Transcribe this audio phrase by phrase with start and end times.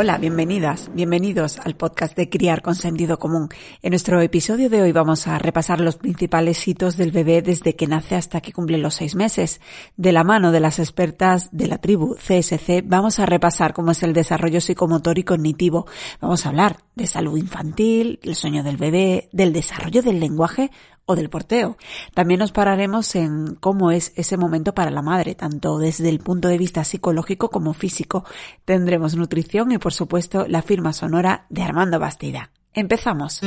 [0.00, 3.48] Hola, bienvenidas, bienvenidos al podcast de Criar con Sentido Común.
[3.82, 7.88] En nuestro episodio de hoy vamos a repasar los principales hitos del bebé desde que
[7.88, 9.60] nace hasta que cumple los seis meses.
[9.96, 14.04] De la mano de las expertas de la tribu CSC vamos a repasar cómo es
[14.04, 15.88] el desarrollo psicomotor y cognitivo.
[16.20, 20.70] Vamos a hablar de salud infantil, el sueño del bebé, del desarrollo del lenguaje
[21.08, 21.78] o del porteo.
[22.14, 26.48] También nos pararemos en cómo es ese momento para la madre, tanto desde el punto
[26.48, 28.24] de vista psicológico como físico.
[28.66, 32.50] Tendremos nutrición y por supuesto la firma sonora de Armando Bastida.
[32.74, 33.40] Empezamos.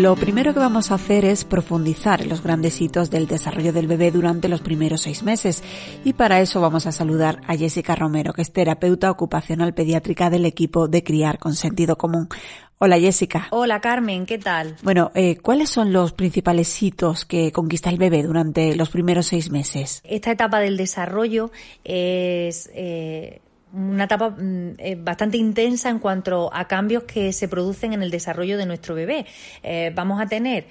[0.00, 3.88] Lo primero que vamos a hacer es profundizar en los grandes hitos del desarrollo del
[3.88, 5.64] bebé durante los primeros seis meses
[6.04, 10.46] y para eso vamos a saludar a Jessica Romero, que es terapeuta ocupacional pediátrica del
[10.46, 12.28] equipo de Criar con Sentido Común.
[12.78, 13.48] Hola Jessica.
[13.50, 14.76] Hola Carmen, ¿qué tal?
[14.84, 19.50] Bueno, eh, ¿cuáles son los principales hitos que conquista el bebé durante los primeros seis
[19.50, 20.00] meses?
[20.04, 21.50] Esta etapa del desarrollo
[21.82, 23.40] es eh,
[23.78, 28.10] una etapa mm, eh, bastante intensa en cuanto a cambios que se producen en el
[28.10, 29.26] desarrollo de nuestro bebé.
[29.62, 30.66] Eh, vamos a tener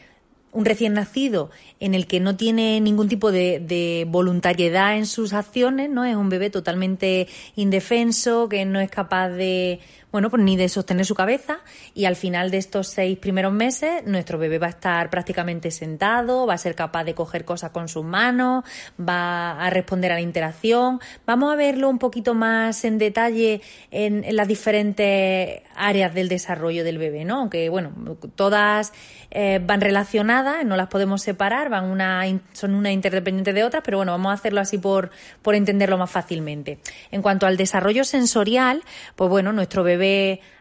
[0.52, 5.34] un recién nacido en el que no tiene ningún tipo de, de, voluntariedad en sus
[5.34, 6.06] acciones, ¿no?
[6.06, 11.06] Es un bebé totalmente indefenso, que no es capaz de, bueno, pues ni de sostener
[11.06, 11.60] su cabeza
[11.94, 16.48] y al final de estos seis primeros meses nuestro bebé va a estar prácticamente sentado,
[16.48, 18.64] va a ser capaz de coger cosas con sus manos,
[18.98, 21.02] va a responder a la interacción.
[21.26, 26.98] Vamos a verlo un poquito más en detalle en, las diferentes áreas del desarrollo del
[26.98, 27.42] bebé, ¿no?
[27.42, 27.92] Aunque, bueno,
[28.36, 28.94] todas
[29.30, 33.98] eh, van relacionadas, no las podemos separar, van una, son una interdependiente de otras, pero
[33.98, 36.80] bueno, vamos a hacerlo así por, por entenderlo más fácilmente.
[37.12, 38.84] En cuanto al desarrollo sensorial,
[39.16, 39.97] pues bueno, nuestro bebé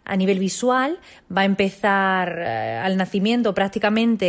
[0.05, 0.99] a nivel visual,
[1.29, 4.27] va a empezar eh, al nacimiento prácticamente,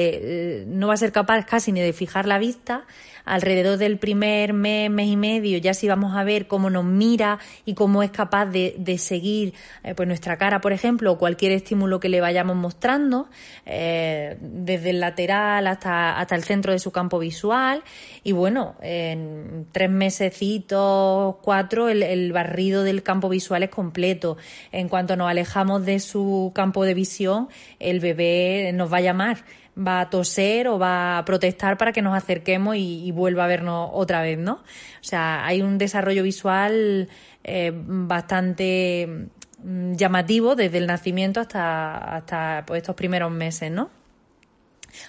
[0.62, 2.86] eh, no va a ser capaz casi ni de fijar la vista,
[3.28, 7.40] alrededor del primer mes, mes y medio, ya sí vamos a ver cómo nos mira
[7.66, 11.52] y cómo es capaz de, de seguir eh, pues nuestra cara, por ejemplo, o cualquier
[11.52, 13.30] estímulo que le vayamos mostrando,
[13.66, 17.84] eh, desde el lateral hasta, hasta el centro de su campo visual.
[18.24, 24.38] Y bueno, en tres mesecitos, cuatro, el, el barrido del campo visual es completo.
[24.72, 27.50] En cuanto nos alejamos de su campo de visión,
[27.80, 29.44] el bebé nos va a llamar
[29.78, 33.90] va a toser o va a protestar para que nos acerquemos y, vuelva a vernos
[33.94, 34.54] otra vez, ¿no?
[34.54, 37.10] O sea, hay un desarrollo visual
[37.44, 39.30] eh, bastante
[39.64, 43.90] mm, llamativo desde el nacimiento hasta, hasta pues, estos primeros meses, ¿no?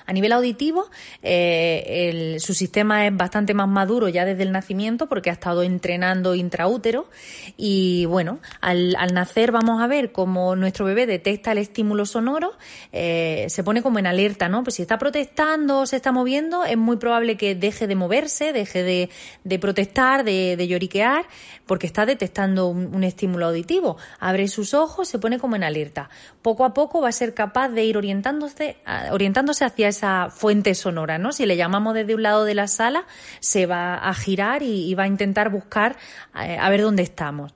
[0.07, 0.91] A nivel auditivo,
[1.23, 6.35] eh, su sistema es bastante más maduro ya desde el nacimiento porque ha estado entrenando
[6.35, 7.09] intraútero
[7.57, 12.53] y bueno, al, al nacer vamos a ver cómo nuestro bebé detecta el estímulo sonoro,
[12.93, 14.63] eh, se pone como en alerta, ¿no?
[14.63, 18.53] Pues si está protestando o se está moviendo, es muy probable que deje de moverse,
[18.53, 19.11] deje de,
[19.45, 21.27] de protestar, de, de, lloriquear,
[21.67, 23.97] porque está detectando un, un estímulo auditivo.
[24.19, 26.11] Abre sus ojos, se pone como en alerta.
[26.43, 28.77] Poco a poco va a ser capaz de ir orientándose,
[29.11, 31.31] orientándose hacia esa fuente sonora, ¿no?
[31.31, 33.07] Si le llamamos desde un lado de la sala,
[33.39, 35.97] se va a girar y, y va a intentar buscar
[36.41, 37.55] eh, a ver dónde estamos.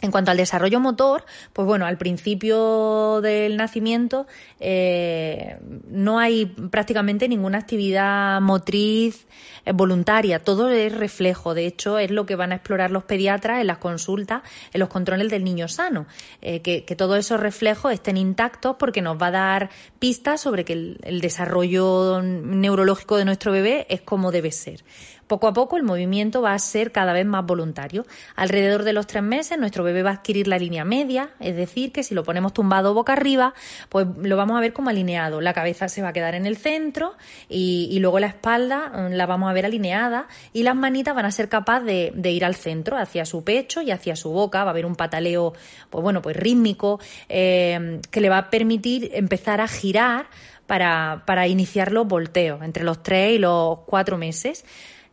[0.00, 4.26] En cuanto al desarrollo motor, pues bueno, al principio del nacimiento
[4.60, 9.26] eh, no hay prácticamente ninguna actividad motriz
[9.64, 11.54] eh, voluntaria, todo es reflejo.
[11.54, 14.42] De hecho, es lo que van a explorar los pediatras en las consultas,
[14.72, 16.06] en los controles del niño sano,
[16.42, 19.70] eh, que, todos esos reflejos estén intactos porque nos va a dar
[20.00, 24.82] pistas sobre que el desarrollo neurológico de nuestro bebé es como debe ser.
[25.28, 28.06] Poco a poco el movimiento va a ser cada vez más voluntario.
[28.34, 31.92] Alrededor de los tres meses nuestro bebé va a adquirir la línea media, es decir,
[31.92, 33.52] que si lo ponemos tumbado boca arriba,
[33.90, 35.42] pues lo vamos a ver como alineado.
[35.42, 37.14] La cabeza se va a quedar en el centro
[37.48, 41.30] y, luego la espalda mm, la vamos a ver alineada y las manitas van a
[41.30, 44.64] ser capaces de, de, ir al centro, hacia su pecho y hacia su boca.
[44.64, 45.52] Va a haber un pataleo,
[45.90, 50.26] pues bueno, pues rítmico, eh, que le va a permitir empezar a girar
[50.66, 54.64] para, para iniciar los volteos entre los tres y los cuatro meses.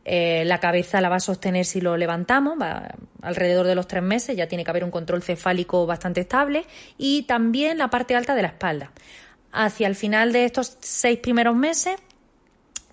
[0.07, 2.93] Eh, la cabeza la va a sostener si lo levantamos, va
[3.23, 6.65] alrededor de los tres meses, ya tiene que haber un control cefálico bastante estable
[6.95, 8.91] y también la parte alta de la espalda.
[9.51, 11.95] Hacia el final de estos seis primeros meses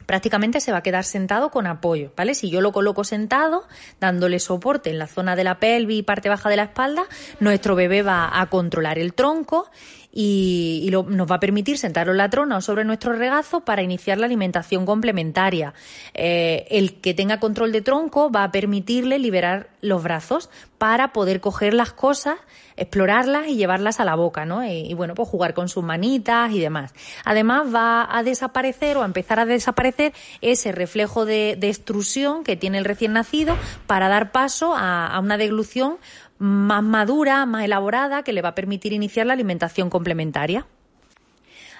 [0.06, 2.34] prácticamente se va a quedar sentado con apoyo, ¿vale?
[2.34, 3.66] Si yo lo coloco sentado,
[4.00, 7.04] dándole soporte en la zona de la pelvis y parte baja de la espalda,
[7.40, 9.70] nuestro bebé va a controlar el tronco
[10.12, 14.18] y, nos va a permitir sentarlo en la trona o sobre nuestro regazo para iniciar
[14.18, 15.72] la alimentación complementaria.
[16.12, 21.40] Eh, el que tenga control de tronco va a permitirle liberar los brazos para poder
[21.40, 22.36] coger las cosas,
[22.76, 24.64] explorarlas y llevarlas a la boca, ¿no?
[24.66, 26.92] Y, bueno, pues jugar con sus manitas y demás.
[27.24, 32.78] Además va a desaparecer o a empezar a desaparecer ese reflejo de, extrusión que tiene
[32.78, 33.56] el recién nacido
[33.86, 35.96] para dar paso a una deglución
[36.42, 40.66] más madura, más elaborada, que le va a permitir iniciar la alimentación complementaria.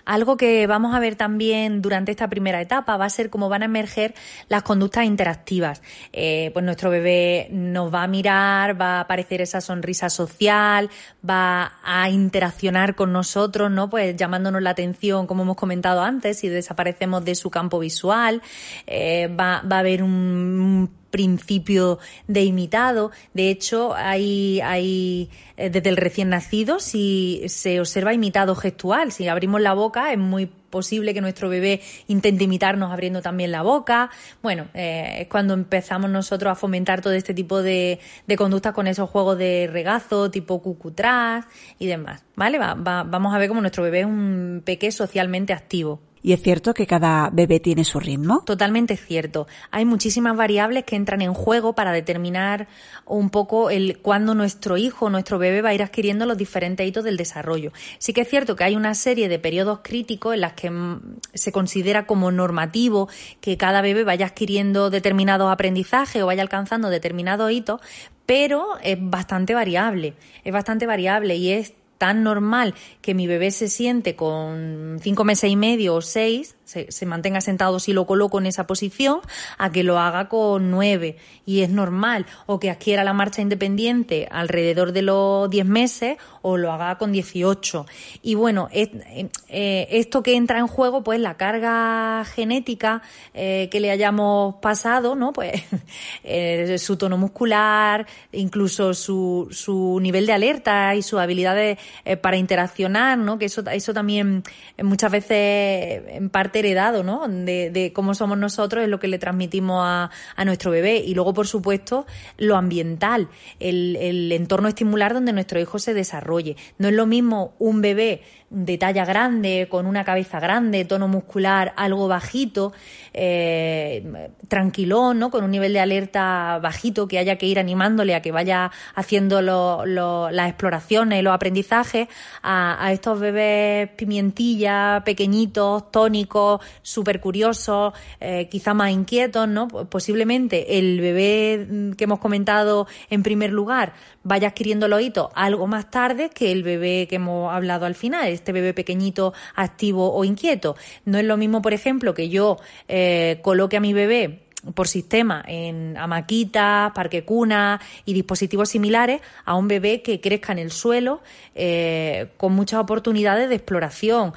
[0.05, 3.63] Algo que vamos a ver también durante esta primera etapa va a ser cómo van
[3.63, 4.15] a emerger
[4.49, 5.83] las conductas interactivas.
[6.13, 10.91] Eh, pues nuestro bebé nos va a mirar, va a aparecer esa sonrisa social,
[11.29, 13.89] va a interaccionar con nosotros, ¿no?
[13.91, 18.43] Pues llamándonos la atención, como hemos comentado antes, si desaparecemos de su campo visual,
[18.87, 23.13] eh, va, va a haber un principio de imitado.
[23.35, 29.29] De hecho, hay, hay eh, desde el recién nacido, si se observa imitado gestual, si
[29.29, 34.11] abrimos la boca, es muy posible que nuestro bebé intente imitarnos abriendo también la boca.
[34.43, 38.89] Bueno, eh, es cuando empezamos nosotros a fomentar todo este tipo de, de conductas con
[38.89, 41.45] esos juegos de regazo, tipo cucutrás
[41.79, 42.25] y demás.
[42.35, 42.59] ¿Vale?
[42.59, 46.01] vamos a ver cómo nuestro bebé es un peque socialmente activo.
[46.23, 48.43] ¿Y es cierto que cada bebé tiene su ritmo?
[48.47, 49.49] Totalmente cierto.
[49.73, 52.69] Hay muchísimas variables que entran en juego para determinar
[53.07, 57.03] un poco el cuándo nuestro hijo, nuestro bebé va a ir adquiriendo los diferentes hitos
[57.03, 57.73] del desarrollo.
[57.99, 61.17] Sí que es cierto que hay una serie de periodos críticos en las que mm,
[61.35, 63.09] se considera como normativo
[63.41, 67.81] que cada bebé vaya adquiriendo determinados aprendizajes o vaya alcanzando determinados hitos,
[68.27, 70.15] pero es bastante variable.
[70.45, 75.49] Es bastante variable y es tan normal que mi bebé se siente con cinco meses
[75.49, 76.57] y medio o seis
[76.89, 79.21] se, mantenga sentado si lo coloco en esa posición,
[79.59, 84.29] a que lo haga con nueve y es normal, o que adquiera la marcha independiente
[84.31, 87.87] alrededor de los diez meses o lo haga con 18.
[88.23, 93.03] Y bueno, eh, esto que entra en juego, pues la carga genética
[93.35, 95.33] eh, que le hayamos pasado, ¿no?
[95.33, 95.63] Pues
[96.25, 101.79] eh, su tono muscular, incluso su, su nivel de alerta y sus habilidades
[102.21, 103.39] para interaccionar, ¿no?
[103.39, 104.43] Que eso, eso también
[104.83, 107.27] muchas veces en parte heredado, ¿no?
[107.29, 110.11] De, cómo somos nosotros es lo que le transmitimos a,
[110.45, 110.97] nuestro bebé.
[110.99, 112.07] Y luego, por supuesto,
[112.39, 113.29] lo ambiental,
[113.61, 116.57] el, el entorno estimular donde nuestro hijo se desarrolle.
[116.79, 118.23] No es lo mismo un bebé
[118.53, 122.73] de talla grande, con una cabeza grande, tono muscular algo bajito,
[123.15, 125.31] eh, tranquilón, ¿no?
[125.31, 129.43] Con un nivel de alerta bajito que haya que ir animándole a que vaya haciendo
[129.43, 132.09] las exploraciones, los aprendizajes
[132.43, 139.69] a, estos bebés pimientilla, pequeñitos, tónicos, súper curiosos, eh, quizá más inquietos, ¿no?
[139.69, 145.91] Posiblemente el bebé que hemos comentado en primer lugar vaya adquiriendo los hitos algo más
[145.91, 150.77] tarde que el bebé que hemos hablado al final, este bebé pequeñito, activo o inquieto.
[151.05, 152.59] No es lo mismo, por ejemplo, que yo
[152.89, 154.43] eh, coloque a mi bebé
[154.75, 160.61] por sistema en amaquitas, parque cuna y dispositivos similares a un bebé que crezca en
[160.61, 161.21] el suelo
[161.55, 164.33] eh, con muchas oportunidades de exploración.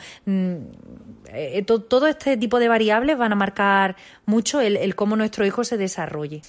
[1.35, 5.63] Mm, eh, todo este tipo de variables van a marcar mucho el, cómo nuestro hijo
[5.63, 6.41] se desarrolle.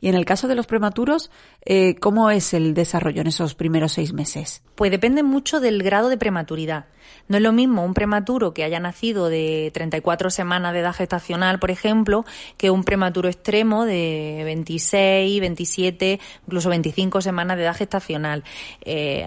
[0.00, 1.30] Y en el caso de los prematuros,
[1.64, 4.62] eh, ¿cómo es el desarrollo en esos primeros seis meses?
[4.74, 6.86] Pues depende mucho del grado de prematuridad.
[7.26, 11.58] No es lo mismo un prematuro que haya nacido de 34 semanas de edad gestacional,
[11.58, 12.24] por ejemplo,
[12.56, 18.44] que un prematuro extremo de 26, 27, incluso 25 semanas de edad gestacional.
[18.82, 19.26] Eh,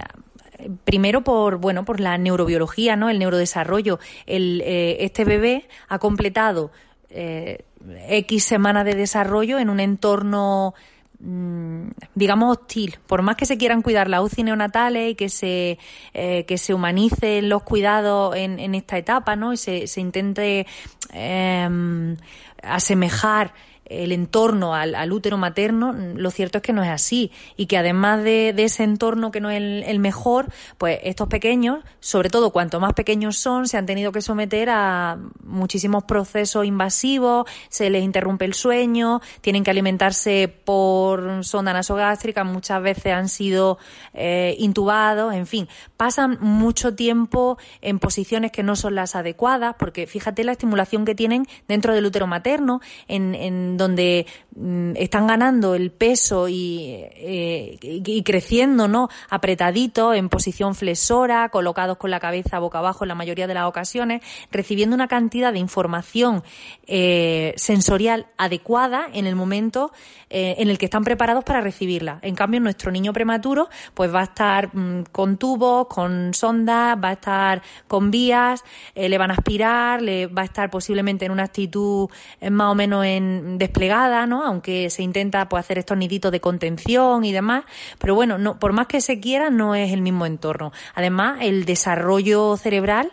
[0.84, 4.00] primero por bueno por la neurobiología no el neurodesarrollo.
[4.26, 6.72] El, eh, este bebé ha completado
[7.10, 7.66] eh,
[8.08, 10.74] x semanas de desarrollo en un entorno
[11.20, 12.98] mm, digamos hostil.
[13.08, 15.80] Por más que se quieran cuidar las UCI neonatales y que se
[16.14, 20.66] eh, que se humanicen los cuidados en, esta etapa no y se, se intente
[21.14, 22.18] em,
[22.62, 23.54] asemejar
[23.92, 27.32] el entorno al, útero materno, lo cierto es que no es así.
[27.58, 32.30] Y que además de, ese entorno que no es el, mejor, pues estos pequeños, sobre
[32.30, 37.90] todo cuanto más pequeños son, se han tenido que someter a muchísimos procesos invasivos, se
[37.90, 43.78] les interrumpe el sueño, tienen que alimentarse por sonda nasogástrica, muchas veces han sido
[44.14, 45.68] eh, intubados, en fin,
[45.98, 51.16] pasan mucho tiempo en posiciones que no son las adecuadas, porque fíjate la estimulación que
[51.16, 58.04] tienen dentro del útero materno, en, en donde mm, están ganando el peso eh, y,
[58.06, 59.10] y, creciendo, ¿no?
[59.30, 63.66] Apretaditos, en posición flexora, colocados con la cabeza boca abajo en la mayoría de las
[63.66, 64.22] ocasiones,
[64.52, 66.44] recibiendo una cantidad de información
[66.88, 69.92] eh, sensorial adecuada en el momento
[70.30, 72.20] eh, en el que están preparados para recibirla.
[72.22, 77.10] En cambio, nuestro niño prematuro, pues va a estar mm, con tubos, con sondas, va
[77.10, 78.64] a estar con vías,
[78.96, 82.10] le van a aspirar, le va a estar posiblemente en una actitud
[82.50, 84.44] más o menos en, desplegada, ¿no?
[84.44, 87.64] Aunque se intenta pues, hacer estos niditos de contención y demás,
[88.00, 90.72] pero bueno, no, por más que se quiera, no es el mismo entorno.
[90.94, 93.12] Además, el desarrollo cerebral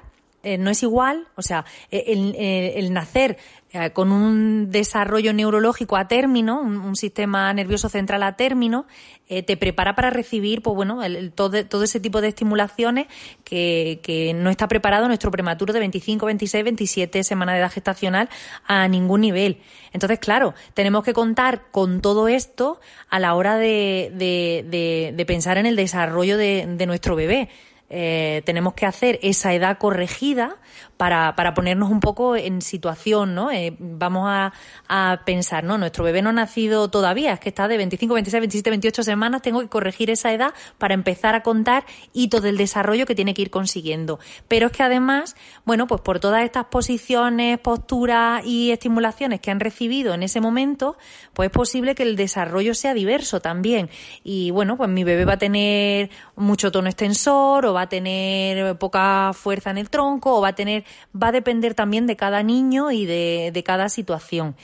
[0.55, 3.39] eh, no es igual, o sea, el, el nacer
[3.71, 8.87] eh, con un desarrollo neurológico a término, un, sistema nervioso central a término,
[9.29, 13.09] eh, te prepara para recibir, pues bueno, el, todo, todo, ese tipo de estimulaciones
[13.45, 18.31] que, que, no está preparado nuestro prematuro de 25, 26, 27 semanas de edad gestacional
[18.67, 19.59] a ningún nivel.
[19.93, 25.77] Entonces, claro, tenemos que contar con todo esto a la hora de, pensar en el
[25.77, 27.51] desarrollo de, de nuestro bebé.
[27.91, 30.57] Eh, tenemos que hacer esa edad corregida
[30.99, 33.51] para, para ponernos un poco en situación, ¿no?
[33.51, 34.53] Eh, vamos a,
[34.89, 35.79] a, pensar, ¿no?
[35.79, 39.43] Nuestro bebé no ha nacido todavía, es que está de 25, 26, 27, 28 semanas,
[39.43, 43.43] tengo que corregir esa edad para empezar a contar hitos del desarrollo que tiene que
[43.43, 44.19] ir consiguiendo.
[44.49, 49.61] Pero es que además, bueno, pues por todas estas posiciones, posturas y estimulaciones que han
[49.61, 50.99] recibido en ese momento,
[51.33, 53.89] pues es posible que el desarrollo sea diverso también.
[54.25, 59.33] Y bueno, pues mi bebé va a tener mucho tono extensor va a tener poca
[59.33, 62.91] fuerza en el tronco o va a tener va a depender también de cada niño
[62.91, 64.57] y de, de cada situación.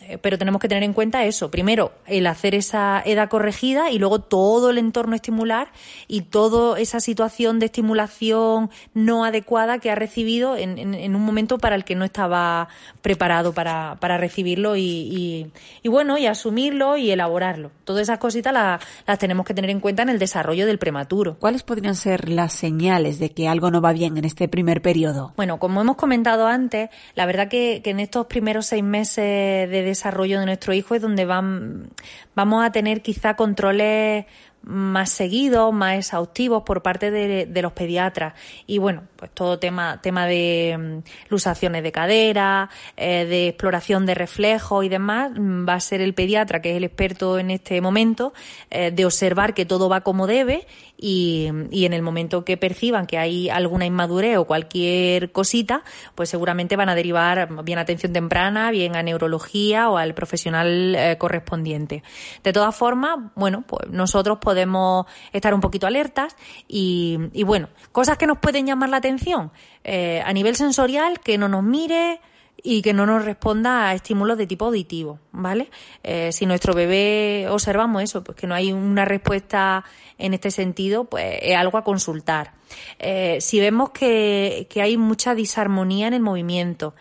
[0.00, 1.50] Eh, pero tenemos que tener en cuenta eso.
[1.50, 5.68] Primero, el hacer esa edad corregida y luego todo el entorno estimular
[6.08, 11.58] y toda esa situación de estimulación no adecuada que ha recibido en, en, un momento
[11.58, 12.68] para el que no estaba
[13.02, 15.46] preparado para, para recibirlo y, y,
[15.82, 17.70] y, bueno, y asumirlo y elaborarlo.
[17.84, 21.36] Todas esas cositas las, las tenemos que tener en cuenta en el desarrollo del prematuro.
[21.38, 25.32] ¿Cuáles podrían ser las señales de que algo no va bien en este primer periodo?
[25.36, 29.82] Bueno, como hemos comentado antes, la verdad que, que en estos primeros seis meses de
[29.84, 31.90] desarrollo de nuestro hijo es donde van,
[32.34, 34.26] vamos a tener quizá controles
[34.64, 38.34] más seguidos, más exhaustivos por parte de, los pediatras.
[38.66, 44.14] Y bueno, pues todo tema, tema de mm, lusaciones de cadera, eh, de exploración de
[44.14, 47.80] reflejos y demás, mm, va a ser el pediatra, que es el experto en este
[47.80, 48.32] momento,
[48.70, 50.66] eh, de observar que todo va como debe
[50.96, 55.82] y, y, en el momento que perciban que hay alguna inmadurez o cualquier cosita,
[56.14, 60.94] pues seguramente van a derivar bien a atención temprana, bien a neurología o al profesional
[60.94, 62.02] eh, correspondiente.
[62.42, 66.36] De todas formas, bueno, pues nosotros podemos podemos estar un poquito alertas
[66.68, 69.50] y, bueno, cosas que nos pueden llamar la atención
[69.82, 72.20] eh, a nivel sensorial, que no nos mire,
[72.62, 75.70] y que no nos responda a estímulos de tipo auditivo, ¿vale?
[76.04, 79.84] Eh, si nuestro bebé observamos eso, pues que no hay una respuesta
[80.18, 82.52] en este sentido, pues es algo a consultar.
[83.00, 86.94] Eh, si vemos que, que, hay mucha disarmonía en el movimiento,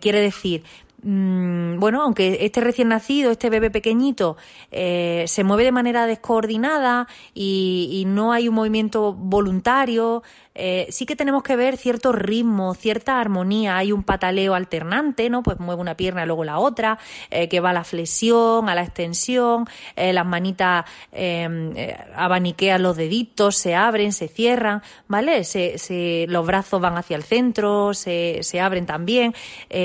[0.00, 0.62] quiere decir,
[1.00, 4.36] bueno, aunque este recién nacido, este bebé pequeñito,
[4.72, 10.24] eh, se mueve de manera descoordinada y, y, no hay un movimiento voluntario,
[10.60, 13.76] eh, sí que tenemos que ver cierto ritmo, cierta armonía.
[13.76, 15.44] Hay un pataleo alternante, ¿no?
[15.44, 16.98] Pues mueve una pierna y luego la otra,
[17.30, 21.72] eh, que va a la flexión, a la extensión, eh, las manitas em,
[22.14, 25.44] abaniquean los deditos, se abren, se cierran, ¿vale?
[25.44, 29.34] Se, se, los brazos van hacia el centro, se, se abren también,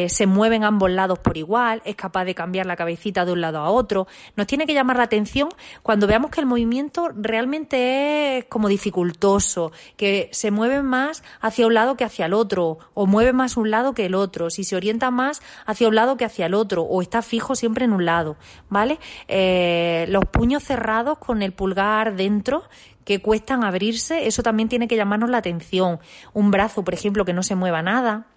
[0.08, 3.60] se mueven ambos lados por igual, es capaz de cambiar la cabecita de un lado
[3.60, 4.08] a otro.
[4.36, 5.50] Nos tiene que llamar la atención
[5.84, 11.67] cuando veamos que el movimiento realmente es como dificultoso, que se mueve mueve más hacia
[11.67, 14.63] un lado que hacia el otro, o mueve más un lado que el otro, si
[14.63, 17.91] se orienta más hacia un lado que hacia el otro, o está fijo siempre en
[17.91, 18.38] un lado,
[18.70, 18.98] ¿vale?
[19.27, 22.63] Eh, los puños cerrados con el pulgar dentro,
[23.03, 26.00] que cuestan abrirse, eso también tiene que llamarnos la atención.
[26.32, 28.27] Un brazo, por ejemplo, que no se mueva nada,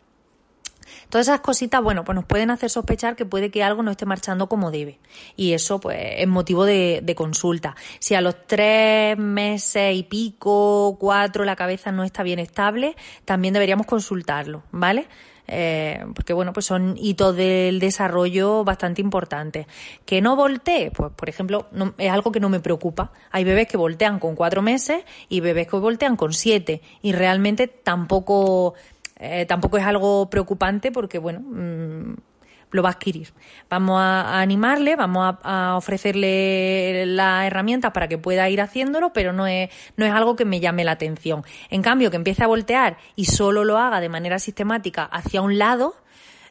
[1.09, 4.07] Todas esas cositas, bueno, pues nos pueden hacer sospechar que puede que algo no esté
[4.07, 4.99] marchando como debe.
[5.37, 7.75] Y eso, pues, es motivo de, consulta.
[7.99, 13.55] Si a los tres meses y pico, cuatro, la cabeza no está bien estable, también
[13.55, 15.09] deberíamos consultarlo, ¿vale?
[15.49, 19.67] Eh, porque bueno, pues son hitos del desarrollo bastante importantes.
[20.05, 23.13] Que no voltee, pues por ejemplo, no, es algo que no me preocupa.
[23.31, 27.69] Hay bebés que voltean con cuatro meses y bebés que voltean con siete y realmente
[27.69, 28.75] tampoco
[29.19, 32.15] eh, tampoco es algo preocupante porque, bueno, mmm,
[32.71, 33.33] lo va a adquirir.
[33.69, 39.33] Vamos a, animarle, vamos a, a, ofrecerle las herramientas para que pueda ir haciéndolo, pero
[39.33, 41.45] no es, no es algo que me llame la atención.
[41.71, 45.59] En cambio, que empiece a voltear y solo lo haga de manera sistemática hacia un
[45.59, 45.95] lado,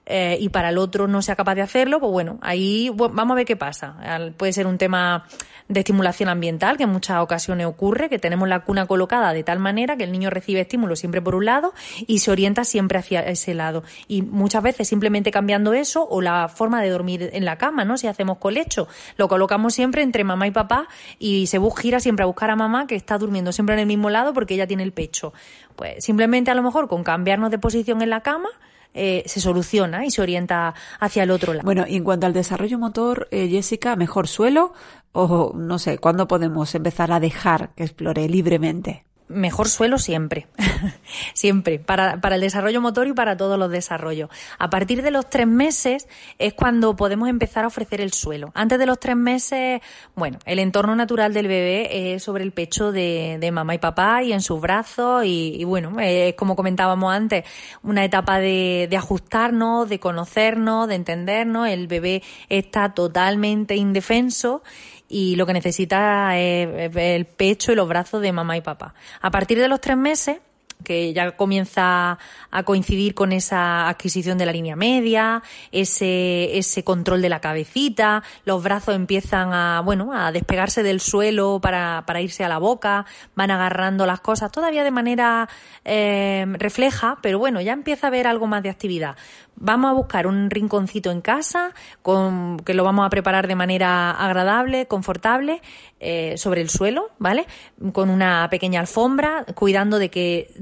[0.07, 3.35] eh, y para el otro no sea capaz de hacerlo, pues bueno, ahí vamos a
[3.35, 3.95] ver qué pasa.
[4.37, 5.25] Puede ser un tema
[5.67, 9.59] de estimulación ambiental, que en muchas ocasiones ocurre, que tenemos la cuna colocada de tal
[9.59, 11.73] manera que el niño recibe estímulo siempre por un lado
[12.05, 13.83] y se orienta siempre hacia ese lado.
[14.07, 17.97] Y muchas veces simplemente cambiando eso o la forma de dormir en la cama, ¿no?
[17.97, 22.27] Si hacemos colecho, lo colocamos siempre entre mamá y papá y se gira siempre a
[22.27, 24.91] buscar a mamá que está durmiendo siempre en el mismo lado porque ella tiene el
[24.91, 25.33] pecho.
[25.75, 28.49] Pues simplemente a lo mejor con cambiarnos de posición en la cama,
[28.95, 31.65] eh, se soluciona y se orienta hacia el otro lado.
[31.65, 34.73] Bueno, y en cuanto al desarrollo motor, eh, Jessica, ¿mejor suelo
[35.11, 39.05] o no sé, cuándo podemos empezar a dejar que explore libremente?
[39.27, 40.47] Mejor suelo siempre,
[41.33, 44.29] siempre, para, para, el desarrollo motor y para todos los desarrollos.
[44.59, 48.51] A partir de los tres meses es cuando podemos empezar a ofrecer el suelo.
[48.53, 49.81] Antes de los tres meses,
[50.15, 54.21] bueno, el entorno natural del bebé es sobre el pecho de, de mamá y papá
[54.23, 57.45] y en sus brazos y, y bueno, es como comentábamos antes,
[57.83, 61.67] una etapa de, de ajustarnos, de conocernos, de entendernos.
[61.67, 64.61] El bebé está totalmente indefenso
[65.07, 68.93] y lo que necesita es el pecho y los brazos de mamá y papá.
[69.21, 70.37] A partir de los tres meses,
[70.83, 72.17] que ya comienza
[72.51, 78.23] a coincidir con esa adquisición de la línea media, ese, ese control de la cabecita,
[78.45, 83.05] los brazos empiezan a, bueno, a despegarse del suelo para, para irse a la boca,
[83.35, 85.49] van agarrando las cosas, todavía de manera
[85.83, 89.15] eh, refleja, pero bueno, ya empieza a haber algo más de actividad.
[89.57, 94.11] Vamos a buscar un rinconcito en casa, con, que lo vamos a preparar de manera
[94.11, 95.61] agradable, confortable,
[96.01, 97.47] eh, sobre el suelo, ¿vale?
[97.93, 100.53] Con una pequeña alfombra, cuidando de que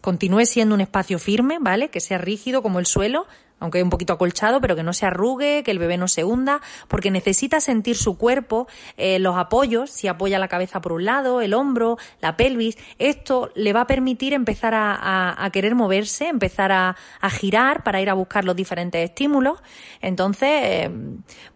[0.00, 1.90] continúe siendo un espacio firme, ¿vale?
[1.90, 3.26] Que sea rígido como el suelo,
[3.60, 6.60] aunque un poquito acolchado, pero que no se arrugue, que el bebé no se hunda,
[6.88, 11.40] porque necesita sentir su cuerpo, eh, los apoyos, si apoya la cabeza por un lado,
[11.40, 16.96] el hombro, la pelvis, esto le va a permitir empezar a, querer moverse, empezar a,
[17.30, 19.60] girar para ir a buscar los diferentes estímulos.
[20.00, 20.90] Entonces, eh,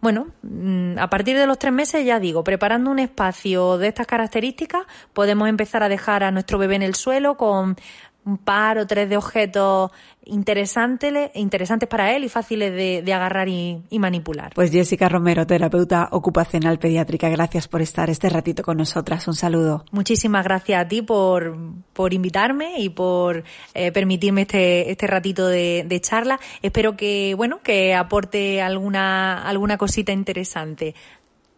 [0.01, 4.07] bueno, mm, a partir de los tres meses, ya digo, preparando un espacio de estas
[4.07, 4.83] características,
[5.13, 7.77] podemos empezar a dejar a nuestro bebé en el suelo con
[8.25, 9.91] un par o tres de objetos
[10.25, 14.53] interesantes, interesantes para él y fáciles de, agarrar y, manipular.
[14.55, 19.27] Pues Jessica Romero, terapeuta ocupacional pediátrica, gracias por estar este ratito con nosotras.
[19.27, 19.85] Un saludo.
[19.91, 21.57] Muchísimas gracias a ti por,
[21.93, 23.45] por invitarme y por
[23.75, 26.39] eh, permitirme este, este ratito de, de, charla.
[26.63, 30.95] Espero que, bueno, que aporte alguna, alguna cosita interesante.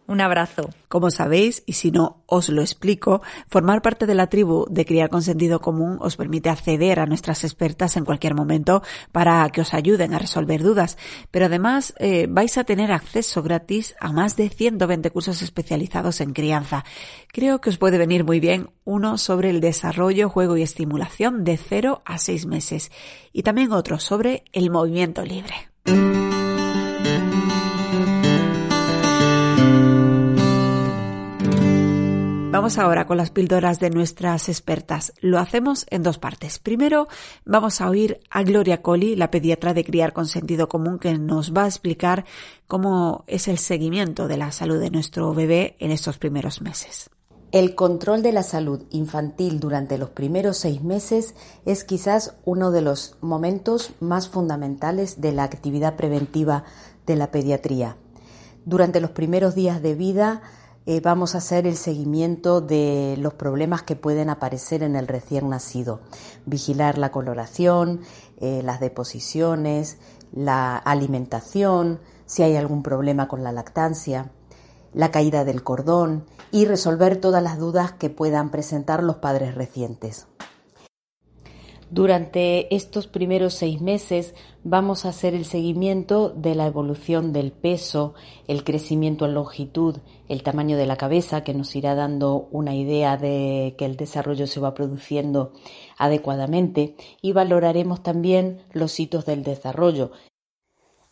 [0.07, 0.69] Un abrazo.
[0.87, 5.09] Como sabéis, y si no os lo explico, formar parte de la tribu de Criar
[5.09, 9.73] con Sentido Común os permite acceder a nuestras expertas en cualquier momento para que os
[9.73, 10.97] ayuden a resolver dudas.
[11.31, 16.33] Pero además eh, vais a tener acceso gratis a más de 120 cursos especializados en
[16.33, 16.85] crianza.
[17.33, 21.57] Creo que os puede venir muy bien uno sobre el desarrollo, juego y estimulación de
[21.57, 22.91] 0 a 6 meses
[23.33, 25.55] y también otro sobre el movimiento libre.
[32.55, 35.11] Vamos ahora con las píldoras de nuestras expertas.
[35.19, 36.57] Lo hacemos en dos partes.
[36.57, 37.09] Primero,
[37.43, 41.51] vamos a oír a Gloria Colli, la pediatra de Criar con Sentido Común, que nos
[41.51, 42.23] va a explicar
[42.65, 47.09] cómo es el seguimiento de la salud de nuestro bebé en estos primeros meses.
[47.51, 52.81] El control de la salud infantil durante los primeros seis meses es quizás uno de
[52.81, 56.63] los momentos más fundamentales de la actividad preventiva
[57.05, 57.97] de la pediatría.
[58.63, 60.41] Durante los primeros días de vida,
[60.87, 65.49] eh, vamos a hacer el seguimiento de los problemas que pueden aparecer en el recién
[65.49, 66.01] nacido,
[66.45, 68.01] vigilar la coloración,
[68.37, 69.97] eh, las deposiciones,
[70.31, 74.31] la alimentación, si hay algún problema con la lactancia,
[74.93, 80.27] la caída del cordón y resolver todas las dudas que puedan presentar los padres recientes.
[81.91, 88.15] Durante estos primeros seis meses vamos a hacer el seguimiento de la evolución del peso,
[88.47, 93.17] el crecimiento en longitud, el tamaño de la cabeza, que nos irá dando una idea
[93.17, 95.53] de que el desarrollo se va produciendo
[95.97, 100.11] adecuadamente y valoraremos también los hitos del desarrollo,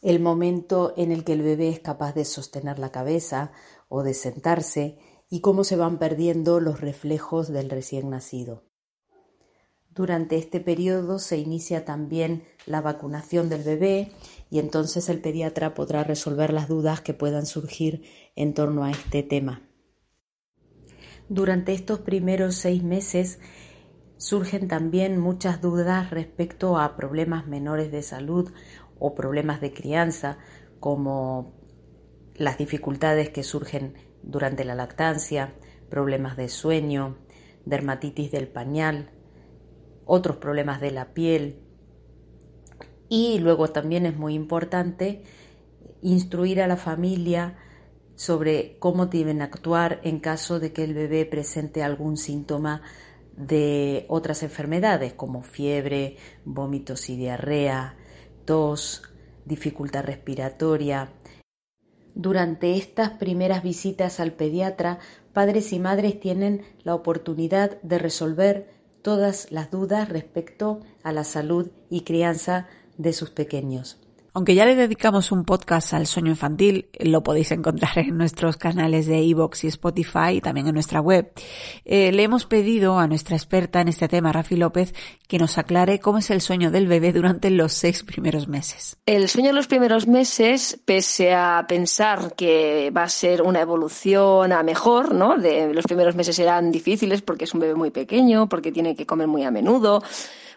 [0.01, 3.51] el momento en el que el bebé es capaz de sostener la cabeza
[3.89, 4.97] o de sentarse
[5.29, 8.72] y cómo se van perdiendo los reflejos del recién nacido.
[9.95, 14.11] Durante este periodo se inicia también la vacunación del bebé
[14.49, 18.03] y entonces el pediatra podrá resolver las dudas que puedan surgir
[18.35, 19.61] en torno a este tema.
[21.29, 23.39] Durante estos primeros seis meses
[24.17, 28.51] surgen también muchas dudas respecto a problemas menores de salud
[28.97, 30.39] o problemas de crianza,
[30.79, 31.53] como
[32.33, 35.53] las dificultades que surgen durante la lactancia,
[35.91, 37.17] problemas de sueño,
[37.65, 39.11] dermatitis del pañal,
[40.05, 41.59] otros problemas de la piel
[43.09, 45.23] Y luego también es muy importante
[46.01, 47.57] instruir a la familia
[48.15, 52.81] sobre cómo deben actuar en caso de que el bebé presente algún síntoma
[53.35, 57.95] de otras enfermedades como fiebre, vómitos y diarrea,
[58.45, 59.01] tos,
[59.45, 61.11] dificultad respiratoria.
[62.15, 64.99] Durante estas primeras visitas al pediatra,
[65.33, 68.72] padres y madres tienen la oportunidad de resolver
[69.03, 74.02] todas las dudas respecto a la salud y crianza de sus pequeños.
[74.35, 79.05] Aunque ya le dedicamos un podcast al sueño infantil, lo podéis encontrar en nuestros canales
[79.05, 81.31] de iVoox y Spotify y también en nuestra web.
[81.85, 84.95] Eh, le hemos pedido a nuestra experta en este tema, Rafi López,
[85.27, 88.97] que nos aclare cómo es el sueño del bebé durante los seis primeros meses.
[89.05, 94.51] El sueño de los primeros meses, pese a pensar que va a ser una evolución
[94.51, 95.37] a mejor, ¿no?
[95.37, 99.05] De, los primeros meses serán difíciles porque es un bebé muy pequeño, porque tiene que
[99.05, 100.01] comer muy a menudo,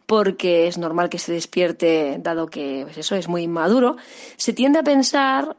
[0.06, 3.96] porque es normal que se despierte dado que pues eso es muy inmaduro,
[4.36, 5.56] se tiende a pensar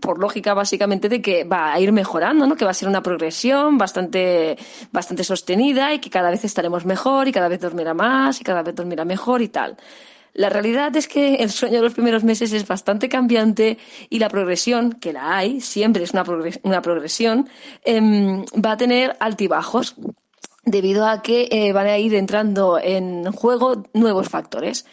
[0.00, 2.56] por lógica básicamente de que va a ir mejorando, ¿no?
[2.56, 4.56] Que va a ser una progresión bastante,
[4.92, 8.62] bastante sostenida y que cada vez estaremos mejor y cada vez dormirá más y cada
[8.62, 9.76] vez dormirá mejor y tal.
[10.34, 13.78] La realidad es que el sueño de los primeros meses es bastante cambiante
[14.10, 17.48] y la progresión, que la hay, siempre es una, progresión,
[17.82, 19.96] em, va a tener altibajos
[20.66, 24.84] debido a que eh, van a ir entrando en juego nuevos factores.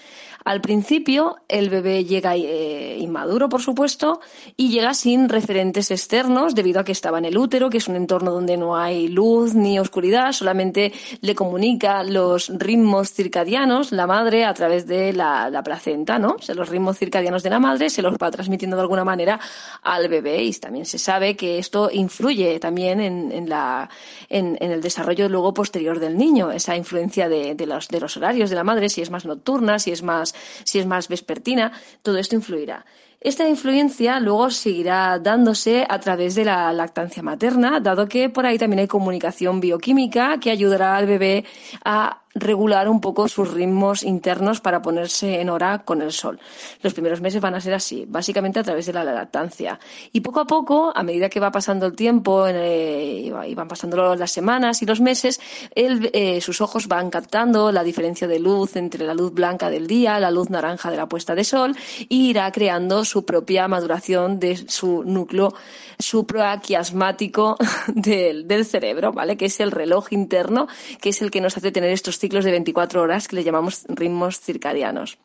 [0.45, 4.19] Al principio, el bebé llega eh, inmaduro, por supuesto,
[4.58, 7.95] y llega sin referentes externos debido a que estaba en el útero, que es un
[7.95, 14.45] entorno donde no hay luz ni oscuridad, solamente le comunica los ritmos circadianos la madre
[14.45, 16.36] a través de la, placenta, ¿no?
[16.36, 19.39] O los ritmos circadianos de la madre se los va transmitiendo de alguna manera
[19.82, 23.89] al bebé y también se sabe que esto influye también en, la,
[24.29, 28.56] en, el desarrollo luego posterior del niño, esa influencia de, los, de los horarios de
[28.56, 30.33] la madre, si es más nocturna, si es más
[30.63, 32.86] si es más vespertina, todo esto influirá.
[33.24, 38.58] Esta influencia luego seguirá dándose a través de la lactancia materna, dado que por ahí
[38.58, 41.46] también hay comunicación bioquímica que ayudará al bebé
[41.86, 46.39] a regular un poco sus ritmos internos para ponerse en hora con el sol.
[46.82, 49.80] Los primeros meses van a ser así, básicamente a través de la lactancia.
[50.12, 54.32] Y poco a poco, a medida que va pasando el tiempo y van pasando las
[54.32, 55.39] semanas y los meses,
[55.76, 60.19] eh, sus ojos van captando la diferencia de luz entre la luz blanca del día,
[60.19, 61.76] la luz naranja de la puesta de sol,
[62.10, 65.54] y irá creando su propia maduración de su núcleo
[66.00, 69.38] supraquiasmático del, del cerebro, ¿vale?
[69.38, 70.67] Que es el reloj interno,
[71.00, 73.84] que es el que nos hace tener estos ciclos de 24 horas que le llamamos
[73.90, 75.18] ritmos circadianos.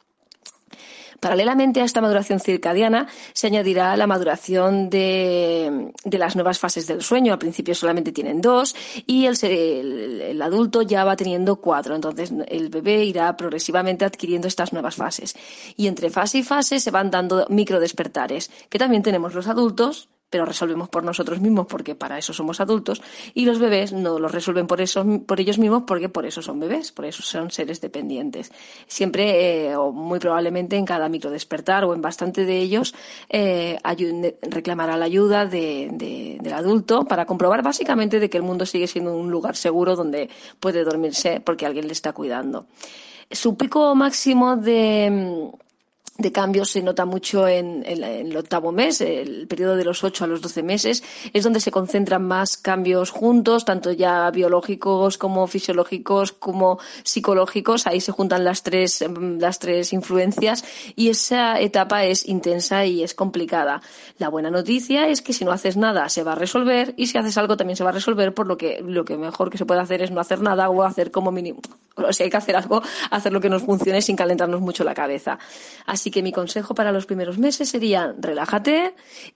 [1.21, 7.33] Paralelamente a esta maduración circadiana se añadirá la maduración de, las nuevas fases del sueño.
[7.33, 8.75] Al principio solamente tienen dos
[9.07, 11.95] y el, el, adulto ya va teniendo cuatro.
[11.95, 15.37] Entonces el bebé irá progresivamente adquiriendo estas nuevas fases.
[15.77, 20.45] Y entre fase y fase se van dando microdespertares, que también tenemos los adultos pero
[20.45, 23.03] resolvemos por nosotros mismos porque para eso somos adultos
[23.35, 24.79] y los bebés no los resuelven por
[25.27, 28.53] por ellos mismos porque por eso son bebés por eso son seres dependientes.
[28.87, 32.95] Siempre eh, o muy probablemente en cada micro despertar o en bastante de ellos
[33.29, 33.79] eh,
[34.43, 39.31] reclamará la ayuda del adulto para comprobar básicamente de que el mundo sigue siendo un
[39.31, 40.29] lugar seguro donde
[40.61, 42.67] puede dormirse porque alguien le está cuidando.
[43.31, 45.51] Su pico máximo de
[46.19, 50.27] de cambios se nota mucho en, el octavo mes, el periodo de los 8 a
[50.27, 56.33] los 12 meses, es donde se concentran más cambios juntos, tanto ya biológicos como fisiológicos
[56.33, 57.87] como psicológicos.
[57.87, 59.05] Ahí se juntan las tres,
[59.39, 60.65] las tres influencias
[60.97, 63.81] y esa etapa es intensa y es complicada.
[64.19, 67.17] La buena noticia es que si no haces nada se va a resolver y si
[67.17, 69.67] haces algo también se va a resolver, por lo que lo que mejor que se
[69.67, 71.61] puede hacer es no hacer nada o hacer como mínimo.
[71.99, 74.95] O si hay que hacer algo, hacer lo que nos funcione sin calentarnos mucho la
[74.95, 75.37] cabeza.
[75.85, 78.95] Así Así que mi consejo para los primeros meses sería relájate,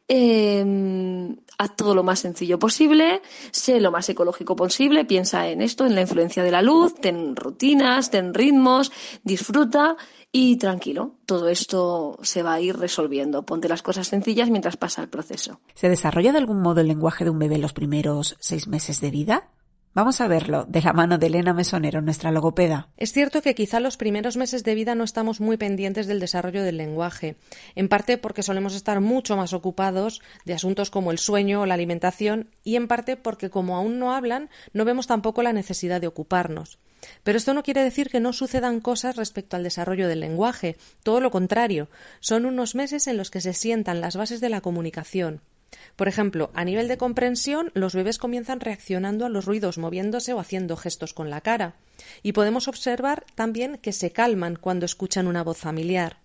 [0.09, 5.85] em, haz todo lo más sencillo posible, sé lo más ecológico posible, piensa en esto,
[5.85, 8.91] en la influencia de la luz, ten rutinas, ten ritmos,
[9.23, 9.99] disfruta
[10.33, 13.43] y tranquilo, todo esto se va a ir resolviendo.
[13.45, 15.61] Ponte las cosas sencillas mientras pasa el proceso.
[15.75, 19.03] ¿Se desarrolla de algún modo el lenguaje de un bebé en los primeros seis meses
[19.03, 19.51] de vida?
[19.95, 22.89] Vamos a verlo de la mano de Elena Mesonero, nuestra logopeda.
[22.97, 26.63] Es cierto que quizá los primeros meses de vida no estamos muy pendientes del desarrollo
[26.63, 27.37] del lenguaje,
[27.75, 31.75] en parte porque solemos estar mucho más ocupados de asuntos como el sueño o la
[31.75, 36.07] alimentación y en parte porque como aún no hablan, no vemos tampoco la necesidad de
[36.07, 36.79] ocuparnos.
[37.23, 41.21] Pero esto no quiere decir que no sucedan cosas respecto al desarrollo del lenguaje, todo
[41.21, 45.43] lo contrario, son unos meses en los que se sientan las bases de la comunicación,
[45.97, 50.41] por ejemplo, a nivel de comprensión, los bebés comienzan reaccionando a los ruidos moviéndose o
[50.41, 51.75] haciendo gestos con la cara.
[52.23, 56.19] Y podemos observar también que se calman cuando escuchan una voz familiar.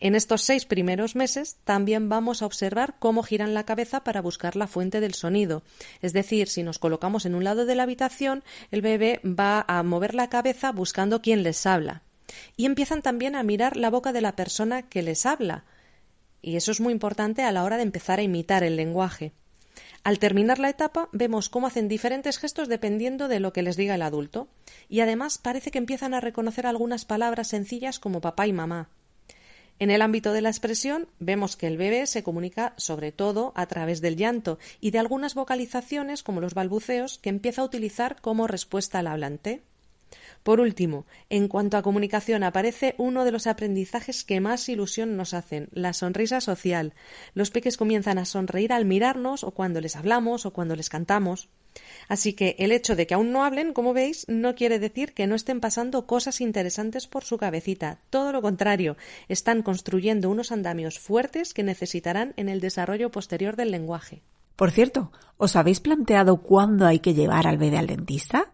[0.00, 4.56] En estos seis primeros meses también vamos a observar cómo giran la cabeza para buscar
[4.56, 5.62] la fuente del sonido.
[6.00, 9.82] Es decir, si nos colocamos en un lado de la habitación, el bebé va a
[9.82, 12.02] mover la cabeza buscando quién les habla.
[12.56, 15.64] Y empiezan también a mirar la boca de la persona que les habla.
[16.42, 19.32] Y eso es muy importante a la hora de empezar a imitar el lenguaje.
[20.02, 23.94] Al terminar la etapa, vemos cómo hacen diferentes gestos dependiendo de lo que les diga
[23.94, 24.48] el adulto.
[24.88, 28.88] Y además parece que empiezan a reconocer algunas palabras sencillas como papá y mamá.
[29.78, 33.64] En el ámbito de la expresión, vemos que el bebé se comunica sobre todo a
[33.66, 38.46] través del llanto y de algunas vocalizaciones, como los balbuceos, que empieza a utilizar como
[38.46, 39.62] respuesta al hablante.
[40.42, 45.34] Por último, en cuanto a comunicación, aparece uno de los aprendizajes que más ilusión nos
[45.34, 46.94] hacen, la sonrisa social.
[47.34, 51.50] Los peques comienzan a sonreír al mirarnos o cuando les hablamos o cuando les cantamos.
[52.08, 55.26] Así que el hecho de que aún no hablen, como veis, no quiere decir que
[55.26, 58.00] no estén pasando cosas interesantes por su cabecita.
[58.08, 58.96] Todo lo contrario,
[59.28, 64.22] están construyendo unos andamios fuertes que necesitarán en el desarrollo posterior del lenguaje.
[64.56, 68.52] Por cierto, ¿os habéis planteado cuándo hay que llevar al bebé al dentista?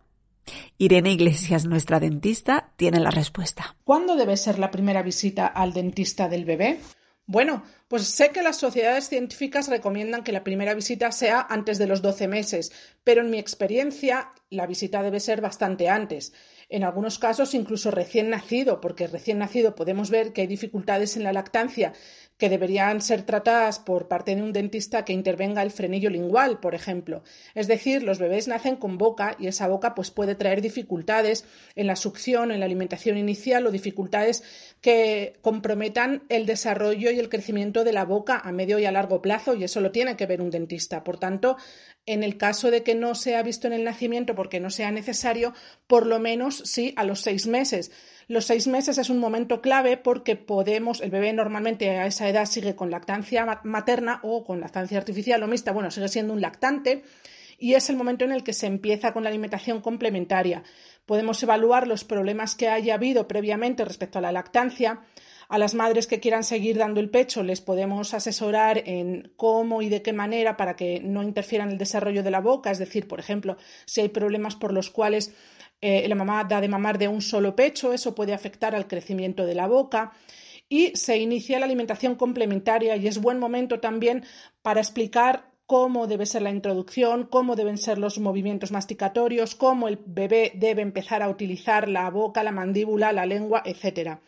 [0.79, 3.77] Irene Iglesias, nuestra dentista, tiene la respuesta.
[3.85, 6.81] ¿Cuándo debe ser la primera visita al dentista del bebé?
[7.27, 11.89] Bueno, pues sé que las sociedades científicas recomiendan que la primera visita sea antes de
[11.89, 16.33] los 12 meses, pero en mi experiencia la visita debe ser bastante antes.
[16.69, 21.23] En algunos casos incluso recién nacido, porque recién nacido podemos ver que hay dificultades en
[21.23, 21.93] la lactancia
[22.39, 26.75] que deberían ser tratadas por parte de un dentista que intervenga el frenillo lingual, por
[26.75, 27.23] ejemplo.
[27.55, 31.45] Es decir, los bebés nacen con boca y esa boca pues, puede traer dificultades
[31.77, 34.43] en la succión, en la alimentación inicial o dificultades
[34.81, 39.23] que comprometan el desarrollo y el crecimiento de la boca a medio y a largo
[39.23, 41.05] plazo y eso lo tiene que ver un dentista.
[41.05, 41.57] Por tanto,
[42.07, 45.53] en el caso de que no sea visto en el nacimiento porque no sea necesario,
[45.87, 47.91] por lo menos sí a los seis meses.
[48.29, 52.47] Los seis meses es un momento clave porque podemos, el bebé normalmente a esa edad
[52.47, 57.03] sigue con lactancia materna o con lactancia artificial o mixta, bueno, sigue siendo un lactante
[57.59, 60.63] y es el momento en el que se empieza con la alimentación complementaria.
[61.07, 65.01] Podemos evaluar los problemas que haya habido previamente respecto a la lactancia.
[65.49, 69.89] A las madres que quieran seguir dando el pecho les podemos asesorar en cómo y
[69.89, 73.21] de qué manera para que no interfieran el desarrollo de la boca, es decir, por
[73.21, 75.33] ejemplo, si hay problemas por los cuales
[75.81, 79.47] eh, la mamá da de mamar de un solo pecho, eso puede afectar al crecimiento
[79.47, 80.13] de la boca
[80.69, 84.25] y se inicia la alimentación complementaria y es buen momento también
[84.63, 89.99] para explicar cómo debe ser la introducción, cómo deben ser los movimientos masticatorios, cómo el
[90.07, 94.19] bebé debe empezar a utilizar la boca, la mandíbula, la lengua, etc.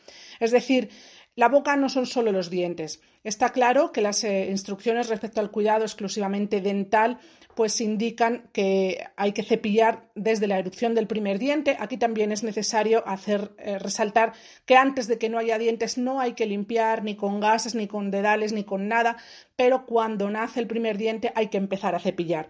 [0.40, 0.90] Es decir,
[1.38, 3.00] la boca no son solo los dientes.
[3.22, 7.18] Está claro que las eh, instrucciones respecto al cuidado exclusivamente dental
[7.54, 11.76] pues indican que hay que cepillar desde la erupción del primer diente.
[11.78, 14.32] Aquí también es necesario hacer eh, resaltar
[14.64, 17.86] que antes de que no haya dientes no hay que limpiar ni con gases, ni
[17.86, 19.16] con dedales, ni con nada,
[19.54, 22.48] pero cuando nace el primer diente hay que empezar a cepillar.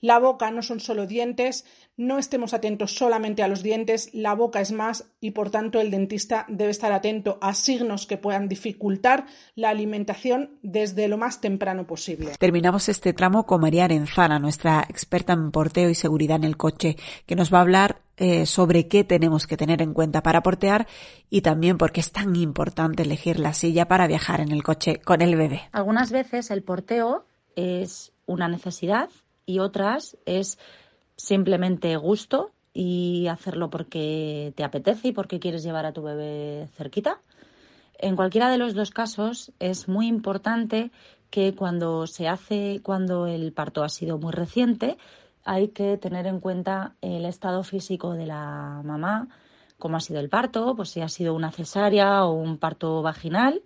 [0.00, 1.64] La boca no son solo dientes,
[1.96, 5.90] no estemos atentos solamente a los dientes, la boca es más y por tanto el
[5.90, 11.86] dentista debe estar atento a signos que puedan dificultar la alimentación desde lo más temprano
[11.86, 12.32] posible.
[12.38, 16.96] Terminamos este tramo con María Arenzana, nuestra experta en porteo y seguridad en el coche,
[17.26, 20.86] que nos va a hablar eh, sobre qué tenemos que tener en cuenta para portear
[21.28, 25.00] y también por qué es tan importante elegir la silla para viajar en el coche
[25.00, 25.62] con el bebé.
[25.72, 29.10] Algunas veces el porteo es una necesidad
[29.50, 30.58] y otras es
[31.16, 37.20] simplemente gusto y hacerlo porque te apetece y porque quieres llevar a tu bebé cerquita.
[37.98, 40.90] En cualquiera de los dos casos es muy importante
[41.30, 44.96] que cuando se hace, cuando el parto ha sido muy reciente,
[45.44, 49.28] hay que tener en cuenta el estado físico de la mamá,
[49.78, 53.62] cómo ha sido el parto, pues si ha sido una cesárea o un parto vaginal,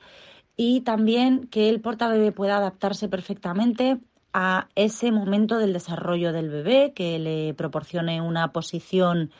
[0.56, 3.98] y también que el portabebé pueda adaptarse perfectamente
[4.34, 9.30] a ese momento del desarrollo del bebé, que le proporcione una posición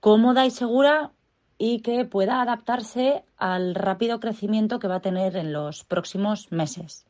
[0.00, 1.12] cómoda y segura
[1.58, 7.06] y que pueda adaptarse al rápido crecimiento que va a tener en los próximos meses.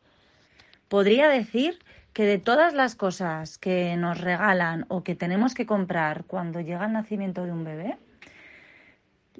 [0.88, 1.78] Podría decir
[2.12, 6.86] que de todas las cosas que nos regalan o que tenemos que comprar cuando llega
[6.86, 7.98] el nacimiento de un bebé,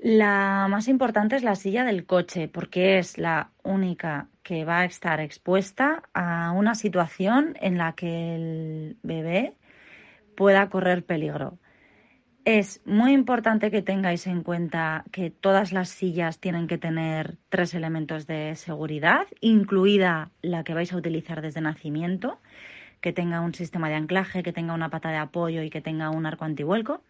[0.03, 4.85] la más importante es la silla del coche, porque es la única que va a
[4.85, 9.55] estar expuesta a una situación en la que el bebé
[10.37, 11.59] pueda correr peligro.
[12.45, 17.75] Es muy importante que tengáis en cuenta que todas las sillas tienen que tener tres
[17.75, 22.39] elementos de seguridad, incluida la que vais a utilizar desde nacimiento
[23.01, 26.11] que tenga un sistema de anclaje, que tenga una pata de apoyo y que tenga
[26.11, 27.03] un arco antivuelco,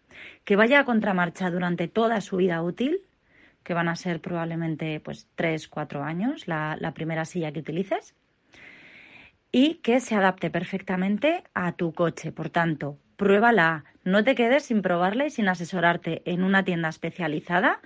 [0.43, 3.01] que vaya a contramarcha durante toda su vida útil,
[3.63, 8.15] que van a ser probablemente pues 3, 4 años, la, la primera silla que utilices,
[9.51, 12.31] y que se adapte perfectamente a tu coche.
[12.31, 17.81] Por tanto, pruébala, no te quedes sin probarla y sin asesorarte en una tienda especializada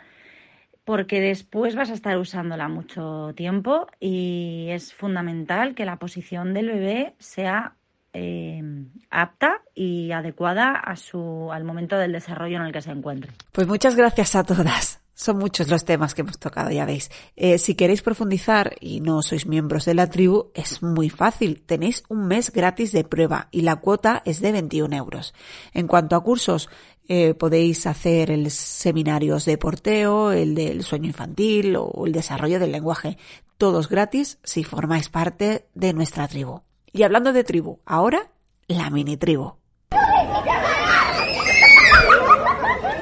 [0.83, 6.67] porque después vas a estar usándola mucho tiempo y es fundamental que la posición del
[6.67, 7.75] bebé sea
[8.13, 8.61] eh,
[9.09, 13.31] apta y adecuada a su, al momento del desarrollo en el que se encuentre.
[13.51, 15.01] Pues muchas gracias a todas.
[15.13, 17.11] Son muchos los temas que hemos tocado, ya veis.
[17.35, 21.61] Eh, si queréis profundizar y no sois miembros de la tribu, es muy fácil.
[21.61, 25.35] Tenéis un mes gratis de prueba y la cuota es de 21 euros.
[25.73, 26.69] En cuanto a cursos,
[27.07, 32.71] eh, podéis hacer el seminarios de porteo, el del sueño infantil o el desarrollo del
[32.71, 33.17] lenguaje.
[33.57, 36.61] Todos gratis si formáis parte de nuestra tribu.
[36.93, 38.31] Y hablando de tribu, ahora
[38.67, 39.55] la mini tribu.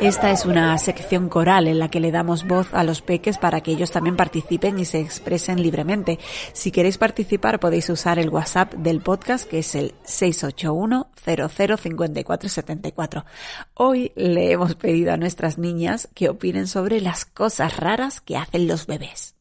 [0.01, 3.59] Esta es una sección coral en la que le damos voz a los peques para
[3.59, 6.19] que ellos también participen y se expresen libremente.
[6.53, 13.25] Si queréis participar podéis usar el WhatsApp del podcast que es el 681 005474.
[13.73, 18.69] Hoy le hemos pedido a nuestras niñas que opinen sobre las cosas raras que hacen
[18.69, 19.35] los bebés.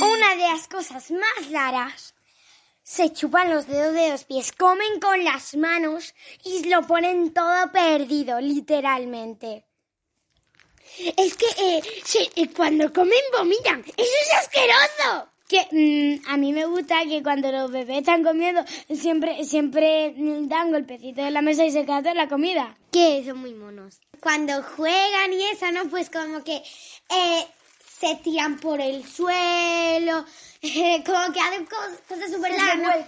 [0.00, 2.11] Una de las cosas más raras
[2.82, 6.14] se chupan los dedos de los pies, comen con las manos
[6.44, 9.64] y lo ponen todo perdido, literalmente.
[11.16, 11.82] Es que eh,
[12.36, 13.80] eh, cuando comen vomitan.
[13.80, 15.28] ¡Eso es asqueroso!
[15.48, 18.62] Que mm, a mí me gusta que cuando los bebés están comiendo
[18.94, 22.76] siempre siempre dan golpecito en la mesa y se quedan la comida.
[22.90, 24.00] Que son muy monos.
[24.20, 25.88] Cuando juegan y eso, ¿no?
[25.88, 27.46] Pues como que eh,
[28.02, 30.24] se tiran por el suelo,
[31.06, 31.66] como que hacen
[32.08, 33.06] cosas súper largas.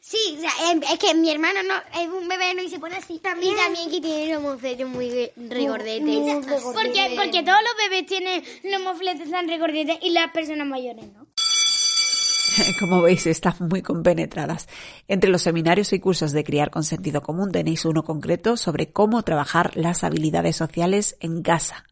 [0.00, 2.78] Sí, o sea, em, es que mi hermano no es un bebé no y se
[2.78, 3.18] pone así.
[3.18, 6.46] También, y también que tiene los mofletes muy regordetes.
[6.74, 11.26] Porque, porque todos los bebés tienen los mofletes tan regordetes y las personas mayores no.
[12.80, 14.68] Como veis, están muy compenetradas.
[15.06, 19.22] Entre los seminarios y cursos de criar con sentido común tenéis uno concreto sobre cómo
[19.22, 21.84] trabajar las habilidades sociales en casa.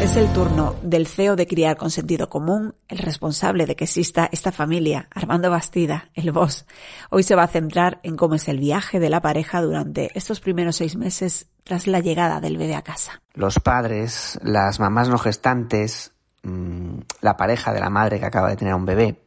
[0.00, 4.30] Es el turno del CEO de Criar con Sentido Común, el responsable de que exista
[4.32, 6.64] esta familia, Armando Bastida, el boss.
[7.10, 10.40] Hoy se va a centrar en cómo es el viaje de la pareja durante estos
[10.40, 13.20] primeros seis meses tras la llegada del bebé a casa.
[13.34, 18.56] Los padres, las mamás no gestantes, mm, la pareja de la madre que acaba de
[18.56, 19.20] tener un bebé,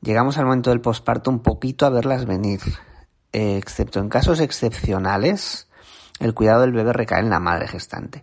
[0.00, 2.60] llegamos al momento del posparto un poquito a verlas venir.
[3.32, 5.68] Excepto en casos excepcionales,
[6.20, 8.22] el cuidado del bebé recae en la madre gestante.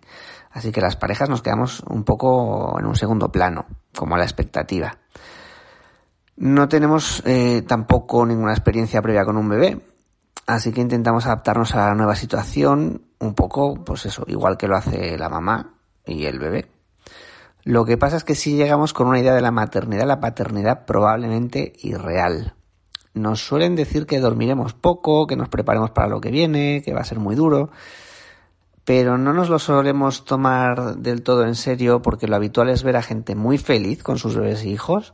[0.58, 4.98] Así que las parejas nos quedamos un poco en un segundo plano, como la expectativa.
[6.36, 9.80] No tenemos eh, tampoco ninguna experiencia previa con un bebé,
[10.48, 14.76] así que intentamos adaptarnos a la nueva situación un poco, pues eso, igual que lo
[14.76, 16.68] hace la mamá y el bebé.
[17.62, 20.86] Lo que pasa es que si llegamos con una idea de la maternidad, la paternidad
[20.86, 22.54] probablemente irreal.
[23.14, 27.02] Nos suelen decir que dormiremos poco, que nos preparemos para lo que viene, que va
[27.02, 27.70] a ser muy duro
[28.88, 32.96] pero no nos lo solemos tomar del todo en serio porque lo habitual es ver
[32.96, 35.12] a gente muy feliz con sus bebés e hijos,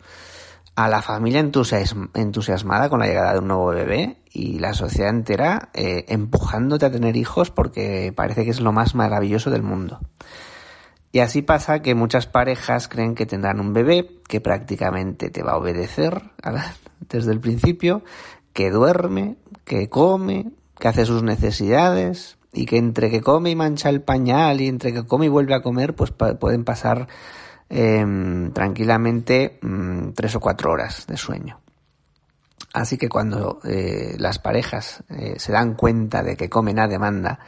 [0.76, 5.70] a la familia entusiasmada con la llegada de un nuevo bebé y la sociedad entera
[5.74, 9.98] eh, empujándote a tener hijos porque parece que es lo más maravilloso del mundo.
[11.10, 15.54] Y así pasa que muchas parejas creen que tendrán un bebé que prácticamente te va
[15.54, 16.22] a obedecer
[17.08, 18.04] desde el principio,
[18.52, 23.88] que duerme, que come, que hace sus necesidades, y que entre que come y mancha
[23.88, 27.08] el pañal y entre que come y vuelve a comer, pues pueden pasar
[27.68, 31.60] em, tranquilamente mm, tres o cuatro horas de sueño.
[32.72, 37.38] Así que cuando eh, las parejas eh, se dan cuenta de que comen a demanda,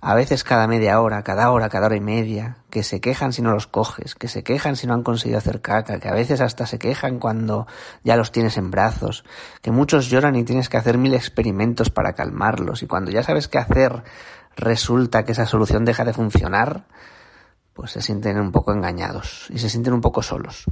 [0.00, 3.42] a veces cada media hora, cada hora, cada hora y media, que se quejan si
[3.42, 6.40] no los coges, que se quejan si no han conseguido hacer caca, que a veces
[6.40, 7.66] hasta se quejan cuando
[8.04, 9.24] ya los tienes en brazos,
[9.62, 13.48] que muchos lloran y tienes que hacer mil experimentos para calmarlos, y cuando ya sabes
[13.48, 14.04] qué hacer
[14.56, 16.84] resulta que esa solución deja de funcionar,
[17.72, 20.64] pues se sienten un poco engañados y se sienten un poco solos.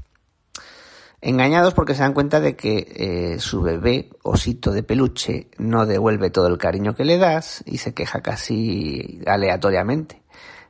[1.26, 2.86] Engañados porque se dan cuenta de que
[3.34, 7.78] eh, su bebé, osito de peluche, no devuelve todo el cariño que le das y
[7.78, 10.22] se queja casi aleatoriamente,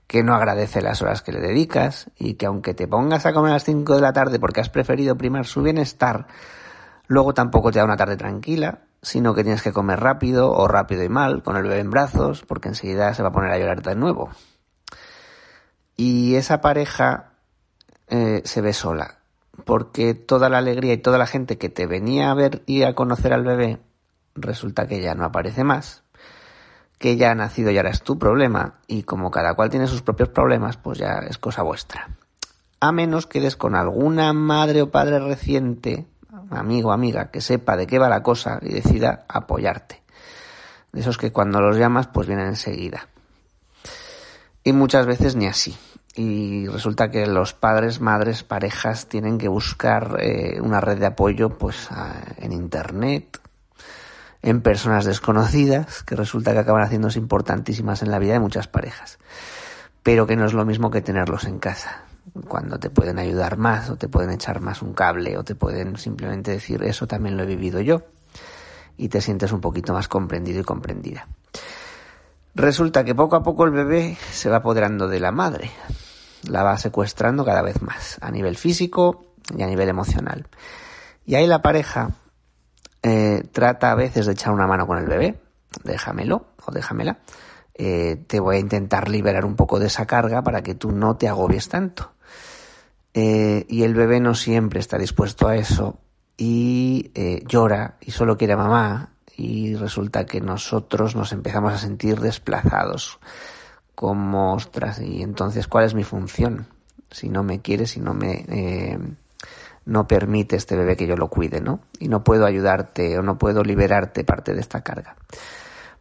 [0.06, 3.50] que no agradece las horas que le dedicas y que aunque te pongas a comer
[3.50, 6.28] a las 5 de la tarde porque has preferido primar su bienestar,
[7.08, 11.02] luego tampoco te da una tarde tranquila sino que tienes que comer rápido o rápido
[11.02, 13.82] y mal, con el bebé en brazos, porque enseguida se va a poner a llorar
[13.82, 14.30] de nuevo.
[15.94, 17.32] Y esa pareja
[18.08, 19.18] eh, se ve sola,
[19.64, 22.94] porque toda la alegría y toda la gente que te venía a ver y a
[22.94, 23.78] conocer al bebé,
[24.34, 26.02] resulta que ya no aparece más.
[26.98, 30.00] que ya ha nacido y ahora es tu problema y como cada cual tiene sus
[30.00, 32.08] propios problemas, pues ya es cosa vuestra.
[32.80, 36.06] A menos que des con alguna madre o padre reciente,
[36.50, 40.02] amigo o amiga, que sepa de qué va la cosa y decida apoyarte.
[40.92, 43.08] De esos que cuando los llamas pues vienen enseguida.
[44.62, 45.76] Y muchas veces ni así.
[46.16, 51.58] Y resulta que los padres, madres, parejas tienen que buscar eh, una red de apoyo
[51.58, 51.88] pues
[52.38, 53.40] en internet,
[54.40, 59.18] en personas desconocidas, que resulta que acaban haciéndose importantísimas en la vida de muchas parejas.
[60.04, 62.04] Pero que no es lo mismo que tenerlos en casa,
[62.46, 65.96] cuando te pueden ayudar más, o te pueden echar más un cable, o te pueden
[65.96, 68.02] simplemente decir, eso también lo he vivido yo,
[68.96, 71.26] y te sientes un poquito más comprendido y comprendida.
[72.54, 75.70] Resulta que poco a poco el bebé se va apoderando de la madre,
[76.48, 80.46] la va secuestrando cada vez más, a nivel físico y a nivel emocional.
[81.26, 82.10] Y ahí la pareja
[83.02, 85.40] eh, trata a veces de echar una mano con el bebé,
[85.82, 87.18] déjamelo o déjamela,
[87.74, 91.16] eh, te voy a intentar liberar un poco de esa carga para que tú no
[91.16, 92.12] te agobies tanto.
[93.12, 95.98] Eh, y el bebé no siempre está dispuesto a eso
[96.36, 97.12] y
[97.46, 103.20] llora y solo quiere a mamá y resulta que nosotros nos empezamos a sentir desplazados
[103.94, 106.66] como ostras y entonces cuál es mi función
[107.10, 108.44] si no me quiere si no me
[109.86, 111.80] no permite este bebé que yo lo cuide, ¿no?
[111.98, 115.16] Y no puedo ayudarte o no puedo liberarte parte de esta carga.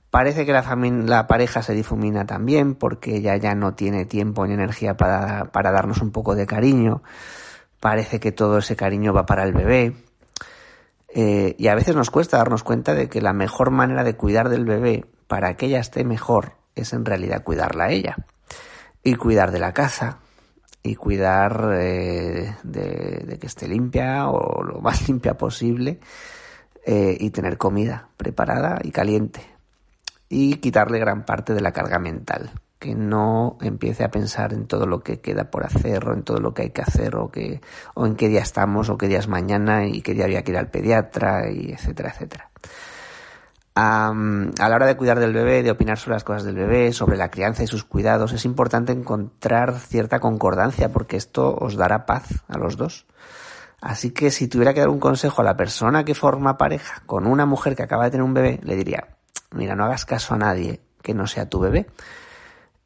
[0.10, 0.64] Parece que la,
[1.06, 5.72] la pareja se difumina también porque ella ya no tiene tiempo ni energía para, para
[5.72, 7.02] darnos un poco de cariño.
[7.80, 9.96] Parece que todo ese cariño va para el bebé.
[11.16, 14.50] Eh, y a veces nos cuesta darnos cuenta de que la mejor manera de cuidar
[14.50, 18.16] del bebé para que ella esté mejor es en realidad cuidarla a ella.
[19.04, 20.20] Y cuidar de la casa,
[20.84, 26.00] y cuidar eh, de, que esté limpia o lo más limpia posible
[26.86, 29.42] eh, y tener comida preparada y caliente
[30.28, 34.86] y quitarle gran parte de la carga mental que no empiece a pensar en todo
[34.86, 37.62] lo que queda por hacer o en todo lo que hay que hacer o que
[37.94, 40.52] o en qué día estamos o qué día es mañana y qué día había que
[40.52, 42.50] ir al pediatra y etcétera etcétera
[43.76, 47.18] a la hora de cuidar del bebé, de opinar sobre las cosas del bebé, sobre
[47.18, 52.44] la crianza y sus cuidados, es importante encontrar cierta concordancia porque esto os dará paz
[52.48, 53.06] a los dos.
[53.82, 57.28] Así que si tuviera que dar un consejo a la persona que forma pareja con
[57.28, 59.08] una mujer que acaba de tener un bebé, le diría,
[59.52, 61.88] mira, no hagas caso a nadie que no sea tu bebé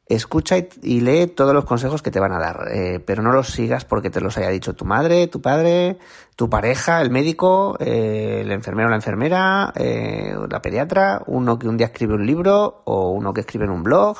[0.08, 3.48] escucha y, lee todos los consejos que te van a dar, eh, pero no los
[3.48, 5.98] sigas porque te los haya dicho tu madre, tu padre,
[6.34, 11.68] tu pareja, el médico, eh, el enfermero o la enfermera, eh, la pediatra, uno que
[11.68, 14.16] un día escribe un libro o uno que escribe en un blog.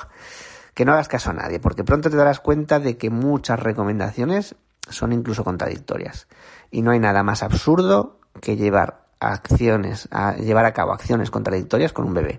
[0.74, 4.54] Que no hagas caso a nadie, porque pronto te darás cuenta de que muchas recomendaciones
[4.88, 6.28] son incluso contradictorias.
[6.70, 11.92] Y no hay nada más absurdo que llevar acciones, a llevar a cabo acciones contradictorias
[11.92, 12.38] con un bebé.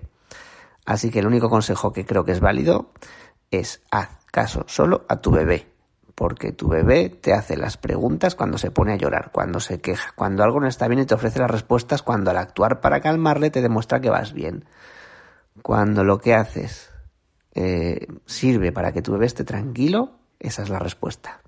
[0.86, 2.90] Así que el único consejo que creo que es válido
[3.50, 5.66] es haz caso solo a tu bebé,
[6.14, 10.12] porque tu bebé te hace las preguntas cuando se pone a llorar, cuando se queja,
[10.14, 13.50] cuando algo no está bien y te ofrece las respuestas, cuando al actuar para calmarle
[13.50, 14.64] te demuestra que vas bien,
[15.62, 16.90] cuando lo que haces
[17.54, 21.40] eh, sirve para que tu bebé esté tranquilo, esa es la respuesta.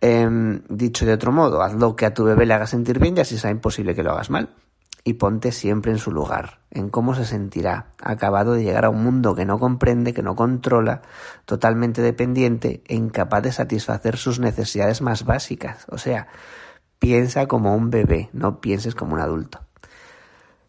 [0.00, 3.16] Em, dicho de otro modo, haz lo que a tu bebé le haga sentir bien
[3.16, 4.54] y así será imposible que lo hagas mal
[5.08, 9.02] y ponte siempre en su lugar, en cómo se sentirá, acabado de llegar a un
[9.02, 11.00] mundo que no comprende, que no controla,
[11.46, 15.86] totalmente dependiente e incapaz de satisfacer sus necesidades más básicas.
[15.88, 16.28] O sea,
[16.98, 19.60] piensa como un bebé, no pienses como un adulto.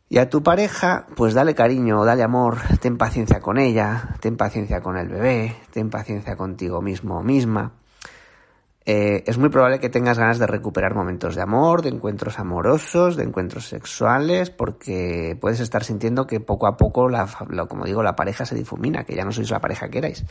[0.07, 4.79] Y a tu pareja, pues dale cariño, dale amor, ten paciencia con ella, ten paciencia
[4.79, 7.73] con el bebé, ten paciencia contigo mismo o misma.
[8.91, 13.15] Eh, es muy probable que tengas ganas de recuperar momentos de amor, de encuentros amorosos,
[13.15, 17.27] de encuentros sexuales, porque puedes estar sintiendo que poco a poco, la,
[17.67, 20.25] como digo, la pareja se difumina, que ya no sois la pareja que erais.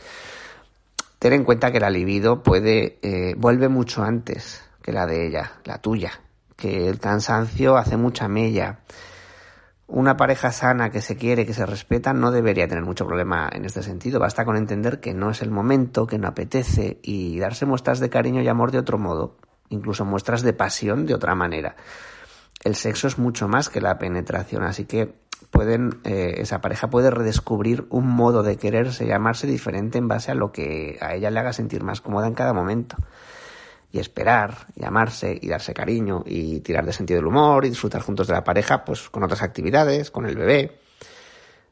[1.19, 5.53] Ten en cuenta que la libido puede, eh, vuelve mucho antes que la de ella,
[5.63, 6.19] la tuya,
[6.57, 8.79] que el cansancio hace mucha mella,
[9.89, 13.65] una pareja sana que se quiere, que se respeta, no debería tener mucho problema en
[13.65, 14.19] este sentido.
[14.19, 18.09] Basta con entender que no es el momento, que no apetece y darse muestras de
[18.09, 19.37] cariño y amor de otro modo,
[19.69, 21.75] incluso muestras de pasión de otra manera.
[22.63, 25.15] El sexo es mucho más que la penetración, así que
[25.49, 30.31] pueden, eh, esa pareja puede redescubrir un modo de quererse y amarse diferente en base
[30.31, 32.95] a lo que a ella le haga sentir más cómoda en cada momento
[33.91, 38.01] y esperar, y amarse, y darse cariño, y tirar de sentido del humor, y disfrutar
[38.01, 40.79] juntos de la pareja, pues con otras actividades, con el bebé.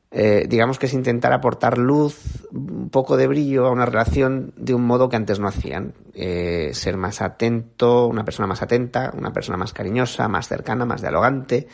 [0.10, 4.74] eh, digamos que es intentar aportar luz, un poco de brillo a una relación de
[4.74, 5.94] un modo que antes no hacían.
[6.14, 11.02] Eh, ser más atento, una persona más atenta, una persona más cariñosa, más cercana, más
[11.02, 11.68] dialogante,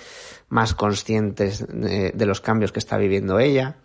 [0.50, 3.78] más conscientes de, de los cambios que está viviendo ella.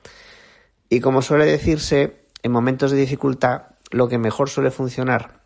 [0.88, 5.38] Y como suele decirse, en momentos de dificultad, lo que mejor suele funcionar,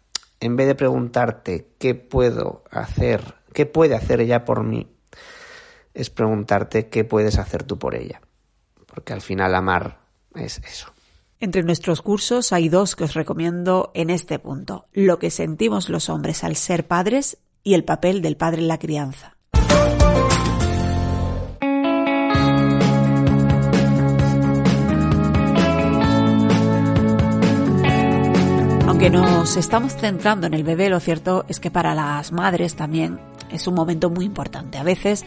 [0.42, 4.94] en vez de preguntarte qué puedo hacer, qué puede hacer ella por mí,
[5.94, 8.20] es preguntarte qué puedes hacer tú por ella
[8.92, 10.00] porque al final amar
[10.34, 10.92] es eso.
[11.40, 16.08] Entre nuestros cursos hay dos que os recomiendo en este punto, lo que sentimos los
[16.08, 19.36] hombres al ser padres y el papel del padre en la crianza.
[29.02, 33.18] Aunque nos estamos centrando en el bebé, lo cierto es que para las madres también
[33.50, 34.78] es un momento muy importante.
[34.78, 35.24] A veces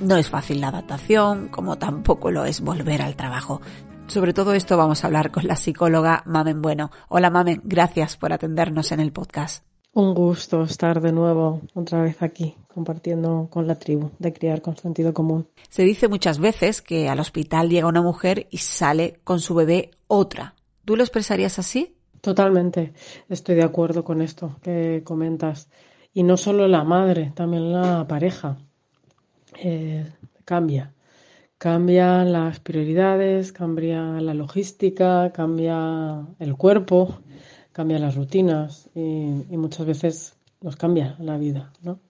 [0.00, 3.60] no es fácil la adaptación, como tampoco lo es volver al trabajo.
[4.06, 6.92] Sobre todo esto vamos a hablar con la psicóloga Mamen Bueno.
[7.08, 9.64] Hola Mamen, gracias por atendernos en el podcast.
[9.92, 14.76] Un gusto estar de nuevo otra vez aquí, compartiendo con la tribu de criar con
[14.76, 15.48] sentido común.
[15.68, 19.90] Se dice muchas veces que al hospital llega una mujer y sale con su bebé
[20.06, 20.54] otra.
[20.84, 21.95] ¿Tú lo expresarías así?
[22.26, 22.92] Totalmente,
[23.28, 25.68] estoy de acuerdo con esto que comentas.
[26.12, 28.58] Y no solo la madre, también la pareja.
[29.62, 30.04] Eh,
[30.44, 30.92] cambia.
[31.56, 37.20] Cambian las prioridades, cambia la logística, cambia el cuerpo,
[37.70, 42.00] cambia las rutinas y, muchas veces nos cambia la vida, ¿no?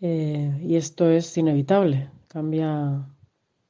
[0.00, 3.08] Eh, y esto es inevitable, cambia,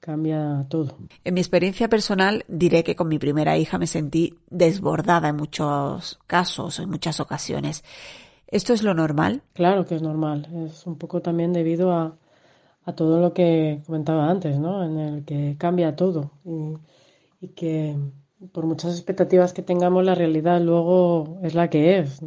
[0.03, 0.99] cambia todo.
[1.23, 6.19] En mi experiencia personal diré que con mi primera hija me sentí desbordada en muchos
[6.27, 7.85] casos, en muchas ocasiones.
[8.49, 9.43] ¿Esto es lo normal?
[9.53, 10.49] Claro que es normal.
[10.67, 12.17] Es un poco también debido a,
[12.85, 14.85] a todo lo que comentaba antes, ¿no?
[14.85, 16.33] En el que cambia todo
[17.41, 17.97] y, que
[18.53, 22.21] por muchas expectativas que tengamos, la realidad luego es la que es.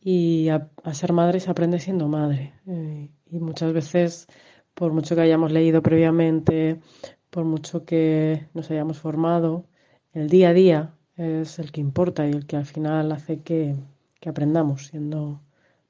[0.00, 2.52] Y a, ser madre se aprende siendo madre.
[2.66, 4.26] Eh, y muchas veces,
[4.74, 6.80] por mucho que hayamos leído previamente,
[7.30, 9.66] por mucho que nos hayamos formado,
[10.12, 13.76] el día a día es el que importa y el que al final hace que,
[14.20, 15.40] que aprendamos siendo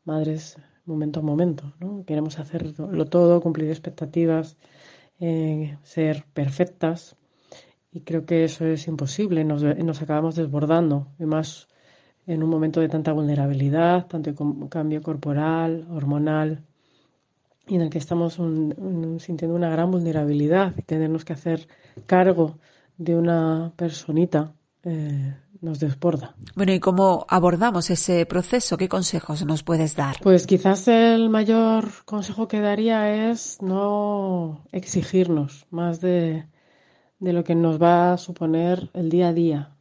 [0.05, 1.73] madres momento a momento.
[1.81, 2.05] ¿no?
[2.05, 4.57] Queremos hacerlo todo, cumplir expectativas,
[5.21, 7.17] eh, ser perfectas
[7.93, 11.69] y creo que eso es imposible, nos, nos acabamos desbordando, y más
[12.27, 14.35] en un momento de tanta vulnerabilidad, tanto
[14.71, 16.65] cambio corporal, hormonal,
[17.67, 21.69] y en el que estamos sintiendo una gran vulnerabilidad y tenernos que hacer
[22.07, 22.59] cargo
[22.99, 24.55] de una personita
[24.85, 26.35] eh, nos desborda.
[26.57, 28.77] Bueno, ¿y cómo abordamos ese proceso?
[28.77, 30.17] ¿Qué consejos nos puedes dar?
[30.21, 36.47] Pues quizás el mayor consejo que daría es no exigirnos más de,
[37.21, 39.77] lo que nos va a suponer el día a día.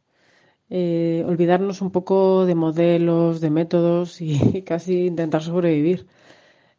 [0.70, 6.06] Eh, olvidarnos un poco de modelos, de métodos y casi intentar sobrevivir.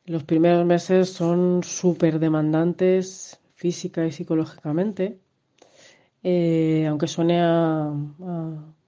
[0.05, 5.19] Los primeros meses son súper demandantes física y psicológicamente.
[6.23, 7.93] Eh, aunque suene a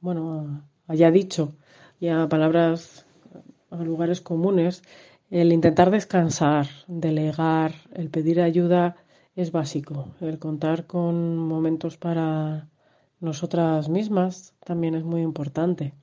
[0.06, 1.56] bueno, haya dicho
[2.00, 3.08] ya palabras
[3.72, 4.84] a lugares comunes,
[5.32, 8.96] el intentar descansar, delegar, el pedir ayuda
[9.36, 10.10] es básico.
[10.22, 12.70] El contar con momentos para
[13.20, 15.96] nosotras mismas también es muy importante.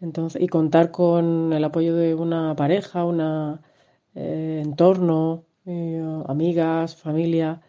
[0.00, 3.60] Entonces, y contar con el apoyo de una pareja, un
[4.14, 7.60] eh, entorno, eh, amigas, familia,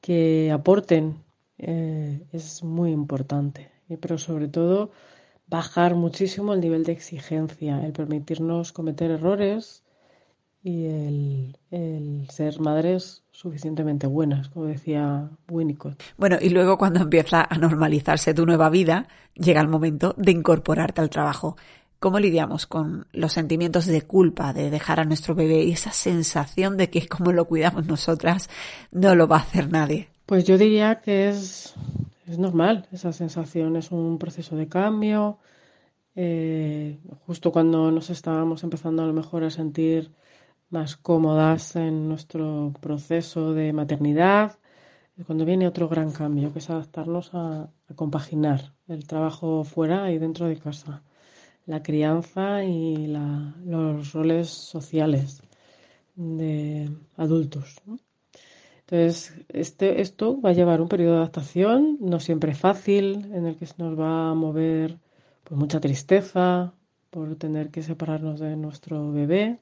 [0.00, 1.22] que aporten,
[1.58, 4.90] eh, es muy importante pero sobre todo
[5.46, 9.82] bajar muchísimo el nivel de exigencia, el permitirnos cometer errores
[10.62, 11.56] y el,
[12.30, 16.02] ser madres suficientemente buenas, como decía Winnicott.
[16.16, 21.02] Bueno, y luego cuando empieza a normalizarse tu nueva vida, llega el momento de incorporarte
[21.02, 21.56] al trabajo.
[22.04, 26.76] ¿Cómo lidiamos con los sentimientos de culpa de dejar a nuestro bebé y esa sensación
[26.76, 28.50] de que como lo cuidamos nosotras,
[28.92, 30.10] no lo va a hacer nadie?
[30.26, 31.74] Pues yo diría que es
[32.26, 35.38] normal, esa sensación es un proceso de cambio.
[36.14, 40.12] Eh, justo cuando nos estábamos empezando a lo mejor a sentir
[40.68, 44.58] más cómodas en nuestro proceso de maternidad,
[45.24, 50.46] cuando viene otro gran cambio, que es adaptarnos a, compaginar el trabajo fuera y dentro
[50.46, 51.02] de casa,
[51.66, 55.42] la crianza y los roles sociales
[56.16, 57.76] de adultos.
[58.80, 63.56] Entonces, este, esto va a llevar un periodo de adaptación, no siempre fácil, en el
[63.56, 64.98] que se nos va a mover
[65.42, 66.74] pues, mucha tristeza
[67.10, 69.60] por tener que separarnos de nuestro bebé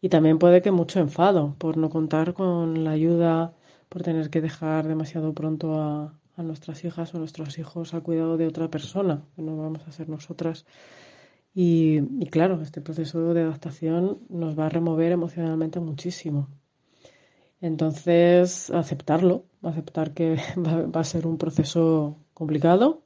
[0.00, 3.54] y también puede que mucho enfado por no contar con la ayuda,
[3.88, 8.36] por tener que dejar demasiado pronto a, a nuestras hijas o nuestros hijos al cuidado
[8.36, 10.66] de otra persona, que no vamos a ser nosotras.
[11.54, 16.48] Y, y, claro, este proceso de adaptación nos va a remover emocionalmente muchísimo.
[17.60, 23.02] Entonces, aceptarlo, aceptar que va, a ser un proceso complicado,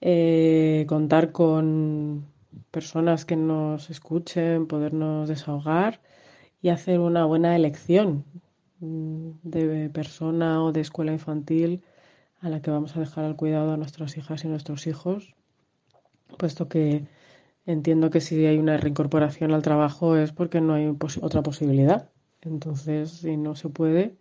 [0.00, 2.26] eh, contar con
[2.70, 6.00] personas que nos escuchen, podernos desahogar
[6.62, 8.24] y hacer una buena elección
[8.80, 11.82] de persona o de escuela infantil
[12.44, 15.34] a la que vamos a dejar al cuidado a nuestras hijas y nuestros hijos,
[16.36, 17.06] puesto que
[17.64, 22.10] entiendo que si hay una reincorporación al trabajo es porque no hay otra posibilidad.
[22.42, 24.16] Entonces, si no se puede,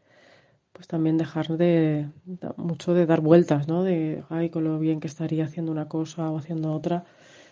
[0.71, 2.09] pues también dejar de,
[2.55, 3.83] mucho de dar vueltas, ¿no?
[3.83, 7.03] De, ay, con lo bien que estaría haciendo una cosa o haciendo otra,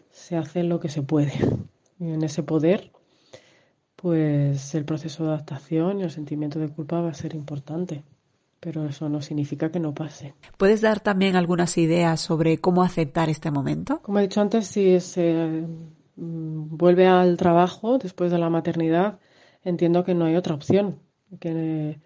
[0.09, 1.33] se hace lo que se puede.
[1.99, 2.91] Y en ese poder,
[3.97, 8.03] pues el proceso de adaptación y el sentimiento de culpa va a ser importante.
[8.61, 10.35] Pero eso no significa que no pase.
[10.57, 13.99] ¿Puedes dar también algunas ideas sobre cómo aceptar este momento?
[14.03, 15.65] Como he dicho antes, si se
[16.15, 19.19] mm, vuelve al trabajo después de la maternidad,
[19.63, 20.99] entiendo que no hay otra opción,
[21.39, 21.99] que,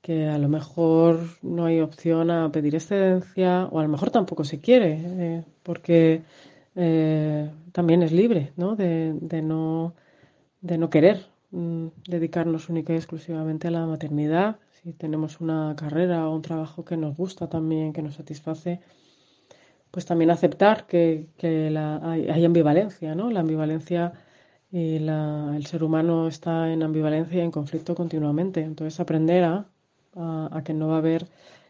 [0.00, 4.44] que a lo mejor no hay opción a pedir excedencia o a lo mejor tampoco
[4.44, 6.22] se quiere, eh, porque
[6.76, 8.76] eh, también es libre ¿no?
[8.76, 9.94] De, de, no,
[10.62, 14.56] de no querer mm, dedicarnos única y exclusivamente a la maternidad.
[14.82, 18.80] Si tenemos una carrera o un trabajo que nos gusta también, que nos satisface,
[19.90, 23.30] pues también aceptar que, que la, hay, hay ambivalencia, ¿no?
[23.30, 24.12] La ambivalencia
[24.70, 28.60] y la, el ser humano está en ambivalencia y en conflicto continuamente.
[28.62, 29.66] Entonces aprender a,
[30.16, 31.28] a, que no va a haber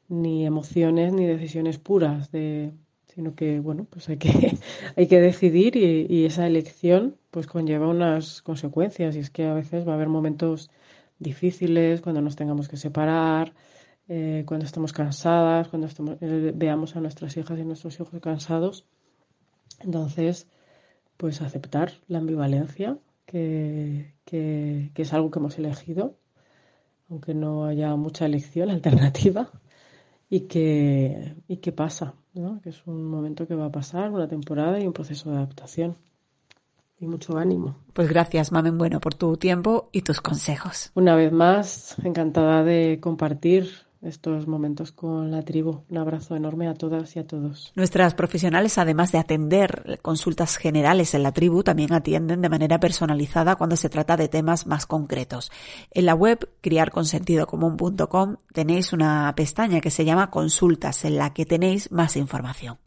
[0.09, 2.73] ni emociones ni decisiones puras, de,
[3.09, 4.59] sino que bueno, pues hay que,
[4.97, 9.55] hay que decidir y, y, esa elección pues conlleva unas consecuencias y es que a
[9.55, 10.71] veces va a haber momentos
[11.21, 13.53] difíciles cuando nos tengamos que separar,
[14.09, 18.85] eh, cuando estemos cansadas, cuando estemos, eh, veamos a nuestras hijas y nuestros hijos cansados.
[19.79, 20.49] Entonces,
[21.17, 26.17] pues aceptar la ambivalencia, que, que, es algo que hemos elegido,
[27.09, 29.51] aunque no haya mucha elección alternativa,
[30.29, 32.61] y que, y que pasa, ¿no?
[32.63, 35.97] que es un momento que va a pasar, una temporada y un proceso de adaptación.
[37.01, 37.77] Y mucho ánimo.
[37.95, 40.91] Pues gracias, Mamen Bueno, por tu tiempo y tus consejos.
[40.95, 43.71] Una vez más, encantada de compartir
[44.03, 45.83] estos momentos con la tribu.
[45.89, 47.73] Un abrazo enorme a todas y a todos.
[47.75, 53.57] Nuestras profesionales, además de atender consultas generales en la tribu, también atienden de manera personalizada
[53.57, 55.51] cuando se trata de temas más concretos.
[55.91, 61.91] En la web criarconsentidocomún.com tenéis una pestaña que se llama Consultas, en la que tenéis
[61.93, 62.79] más información.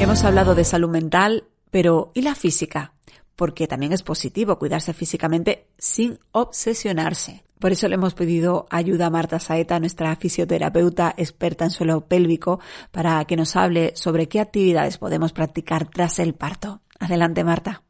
[0.00, 1.44] Hemos hablado de salud mental,
[1.76, 2.94] pero ¿y la física?
[3.34, 7.44] Porque también es positivo cuidarse físicamente sin obsesionarse.
[7.58, 12.60] Por eso le hemos pedido ayuda a Marta Saeta, nuestra fisioterapeuta experta en suelo pélvico,
[12.92, 16.80] para que nos hable sobre qué actividades podemos practicar tras el parto.
[16.98, 17.82] Adelante, Marta.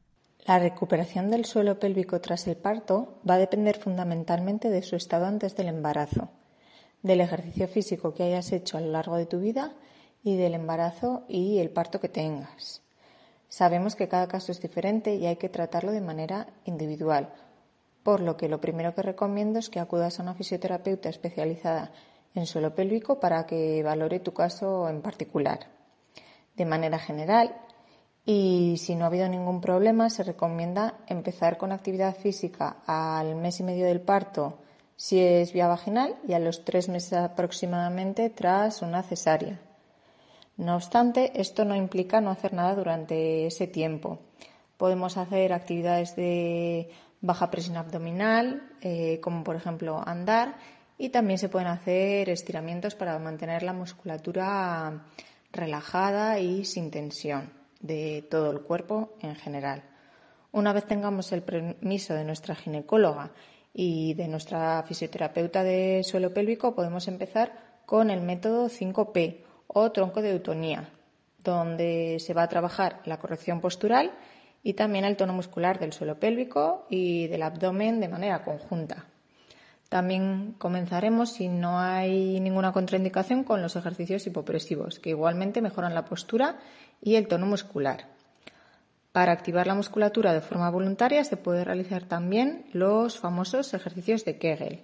[0.45, 5.27] La recuperación del suelo pélvico tras el parto va a depender fundamentalmente de su estado
[5.27, 6.31] antes del embarazo,
[7.05, 9.75] del ejercicio físico que hayas hecho a lo largo de tu vida
[10.25, 12.83] y del embarazo y el parto que tengas.
[13.57, 17.33] Sabemos que cada caso es diferente y hay que tratarlo de manera individual,
[18.03, 21.91] por lo que lo primero que recomiendo es que acudas a una fisioterapeuta especializada
[22.35, 25.61] en suelo pélvico para que valore tu caso en particular.
[26.55, 27.57] De manera general,
[28.27, 33.59] y si no ha habido ningún problema, se recomienda empezar con actividad física al mes
[33.61, 34.59] y medio del parto
[34.97, 39.59] si es vía vaginal y a los tres meses aproximadamente tras una cesárea.
[40.57, 44.21] No obstante, esto no implica no hacer nada durante ese tiempo.
[44.79, 46.91] Podemos hacer actividades de
[47.21, 50.57] baja presión abdominal, eh, como por ejemplo andar,
[50.99, 55.05] y también se pueden hacer estiramientos para mantener la musculatura
[55.53, 59.83] relajada y sin tensión de todo el cuerpo en general.
[60.53, 63.33] Una vez tengamos el permiso de nuestra ginecóloga
[63.75, 67.53] y de nuestra fisioterapeuta de suelo pélvico, podemos empezar
[67.85, 70.89] con el método 5P o tronco de eutonía,
[71.43, 74.13] donde se va a trabajar la corrección postural
[74.63, 79.07] y también el tono muscular del suelo pélvico y del abdomen de manera conjunta.
[79.89, 86.05] También comenzaremos, si no hay ninguna contraindicación, con los ejercicios hipopresivos, que igualmente mejoran la
[86.05, 86.59] postura
[87.01, 88.09] y el tono muscular.
[89.13, 94.39] Para activar la musculatura de forma voluntaria se puede realizar también los famosos ejercicios de
[94.39, 94.81] Kegel.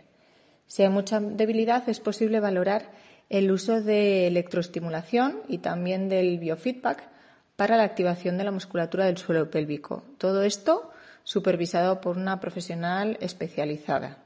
[0.67, 2.93] Si hay mucha debilidad es posible valorar
[3.33, 7.03] el uso de electroestimulación y también del biofeedback
[7.57, 10.05] para la activación de la musculatura del suelo pélvico.
[10.19, 10.91] Todo esto
[11.25, 14.19] supervisado por una profesional especializada.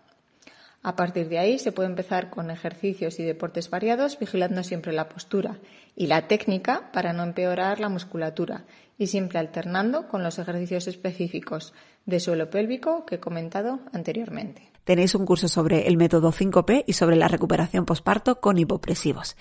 [0.83, 5.09] A partir de ahí se puede empezar con ejercicios y deportes variados, vigilando siempre la
[5.09, 5.59] postura
[5.95, 8.65] y la técnica para no empeorar la musculatura
[8.99, 11.75] y siempre alternando con los ejercicios específicos
[12.07, 14.76] de suelo pélvico que he comentado anteriormente.
[14.87, 19.37] Tenéis un curso sobre el método 5P y sobre la recuperación posparto con hipopresivos.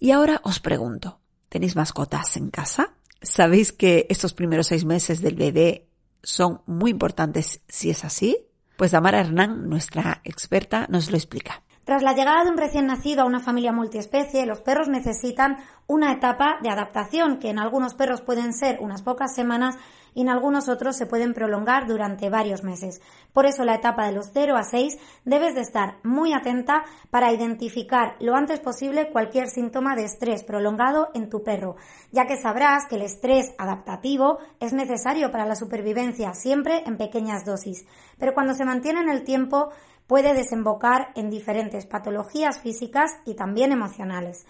[0.00, 1.20] Y ahora os pregunto,
[1.50, 2.94] ¿tenéis mascotas en casa?
[3.20, 5.86] ¿Sabéis que estos primeros seis meses del bebé
[6.22, 8.38] son muy importantes si es así?
[8.78, 11.62] Pues Damara Hernán, nuestra experta, nos lo explica.
[11.84, 16.10] Tras la llegada de un recién nacido a una familia multiespecie, los perros necesitan una
[16.10, 19.76] etapa de adaptación que en algunos perros pueden ser unas pocas semanas
[20.16, 23.02] y en algunos otros se pueden prolongar durante varios meses.
[23.34, 27.30] Por eso la etapa de los 0 a 6 debes de estar muy atenta para
[27.34, 31.76] identificar lo antes posible cualquier síntoma de estrés prolongado en tu perro,
[32.12, 37.44] ya que sabrás que el estrés adaptativo es necesario para la supervivencia siempre en pequeñas
[37.44, 37.84] dosis,
[38.18, 39.68] pero cuando se mantiene en el tiempo
[40.06, 44.46] puede desembocar en diferentes patologías físicas y también emocionales.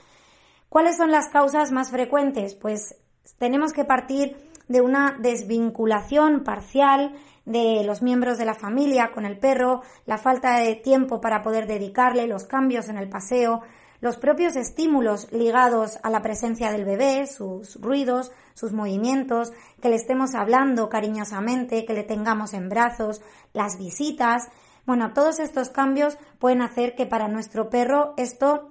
[0.68, 2.54] ¿Cuáles son las causas más frecuentes?
[2.54, 2.94] Pues
[3.38, 4.36] tenemos que partir
[4.68, 7.14] de una desvinculación parcial
[7.44, 11.66] de los miembros de la familia con el perro, la falta de tiempo para poder
[11.66, 13.62] dedicarle, los cambios en el paseo,
[14.00, 19.96] los propios estímulos ligados a la presencia del bebé, sus ruidos, sus movimientos, que le
[19.96, 24.48] estemos hablando cariñosamente, que le tengamos en brazos, las visitas,
[24.86, 28.70] bueno, todos estos cambios pueden hacer que para nuestro perro esto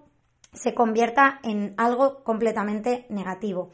[0.54, 3.72] se convierta en algo completamente negativo.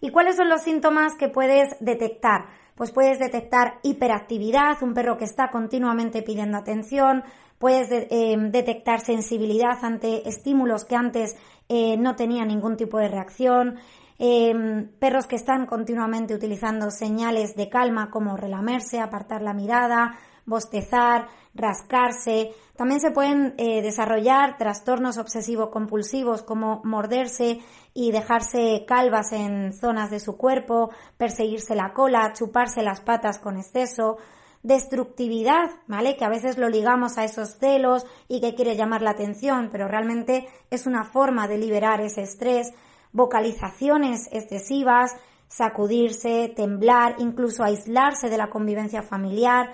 [0.00, 2.46] ¿Y cuáles son los síntomas que puedes detectar?
[2.74, 7.22] Pues puedes detectar hiperactividad, un perro que está continuamente pidiendo atención,
[7.58, 11.36] puedes eh, detectar sensibilidad ante estímulos que antes
[11.68, 13.78] eh, no tenía ningún tipo de reacción,
[14.18, 20.18] eh, perros que están continuamente utilizando señales de calma como relamerse, apartar la mirada,
[20.50, 22.52] bostezar, rascarse.
[22.76, 27.60] También se pueden eh, desarrollar trastornos obsesivo-compulsivos como morderse
[27.94, 33.56] y dejarse calvas en zonas de su cuerpo, perseguirse la cola, chuparse las patas con
[33.56, 34.18] exceso,
[34.62, 36.16] destructividad, ¿vale?
[36.16, 39.88] Que a veces lo ligamos a esos celos y que quiere llamar la atención, pero
[39.88, 42.72] realmente es una forma de liberar ese estrés,
[43.12, 45.16] vocalizaciones excesivas,
[45.48, 49.72] sacudirse, temblar, incluso aislarse de la convivencia familiar,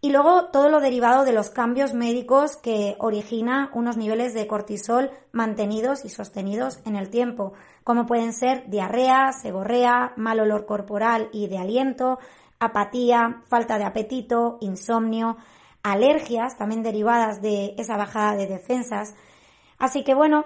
[0.00, 5.10] y luego todo lo derivado de los cambios médicos que origina unos niveles de cortisol
[5.32, 11.48] mantenidos y sostenidos en el tiempo, como pueden ser diarrea, seborrea, mal olor corporal y
[11.48, 12.18] de aliento,
[12.60, 15.36] apatía, falta de apetito, insomnio,
[15.82, 19.14] alergias también derivadas de esa bajada de defensas.
[19.78, 20.44] Así que bueno,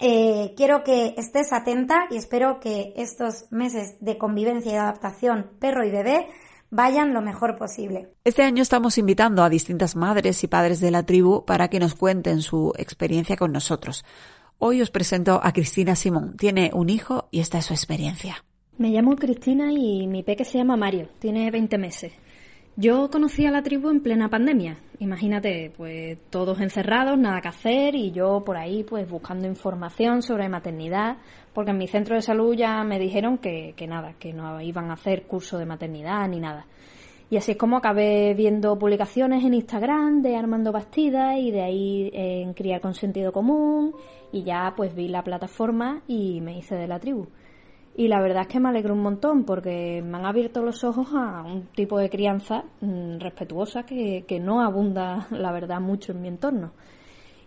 [0.00, 5.84] eh, quiero que estés atenta y espero que estos meses de convivencia y adaptación perro
[5.84, 6.26] y bebé
[6.70, 8.08] vayan lo mejor posible.
[8.24, 11.94] Este año estamos invitando a distintas madres y padres de la tribu para que nos
[11.94, 14.04] cuenten su experiencia con nosotros.
[14.58, 16.36] Hoy os presento a Cristina Simón.
[16.36, 18.44] Tiene un hijo y esta es su experiencia.
[18.78, 21.08] Me llamo Cristina y mi peque se llama Mario.
[21.18, 22.12] Tiene 20 meses.
[22.80, 24.78] Yo conocí a la tribu en plena pandemia.
[25.00, 30.48] Imagínate, pues todos encerrados, nada que hacer y yo por ahí pues buscando información sobre
[30.48, 31.18] maternidad,
[31.52, 34.88] porque en mi centro de salud ya me dijeron que, que nada, que no iban
[34.88, 36.64] a hacer curso de maternidad ni nada.
[37.28, 42.10] Y así es como acabé viendo publicaciones en Instagram de Armando Bastida y de ahí
[42.14, 43.94] en Criar con Sentido Común
[44.32, 47.26] y ya pues vi la plataforma y me hice de la tribu.
[47.96, 51.08] Y la verdad es que me alegro un montón porque me han abierto los ojos
[51.12, 56.22] a un tipo de crianza mm, respetuosa que, que no abunda, la verdad, mucho en
[56.22, 56.72] mi entorno.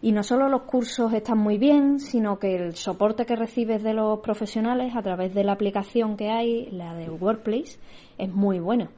[0.01, 3.93] Y no solo los cursos están muy bien, sino que el soporte que recibes de
[3.93, 7.79] los profesionales a través de la aplicación que hay, la de Workplace,
[8.17, 8.89] es muy bueno.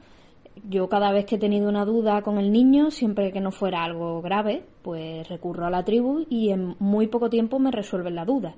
[0.68, 3.84] Yo cada vez que he tenido una duda con el niño, siempre que no fuera
[3.84, 8.24] algo grave, pues recurro a la tribu y en muy poco tiempo me resuelven la
[8.24, 8.56] duda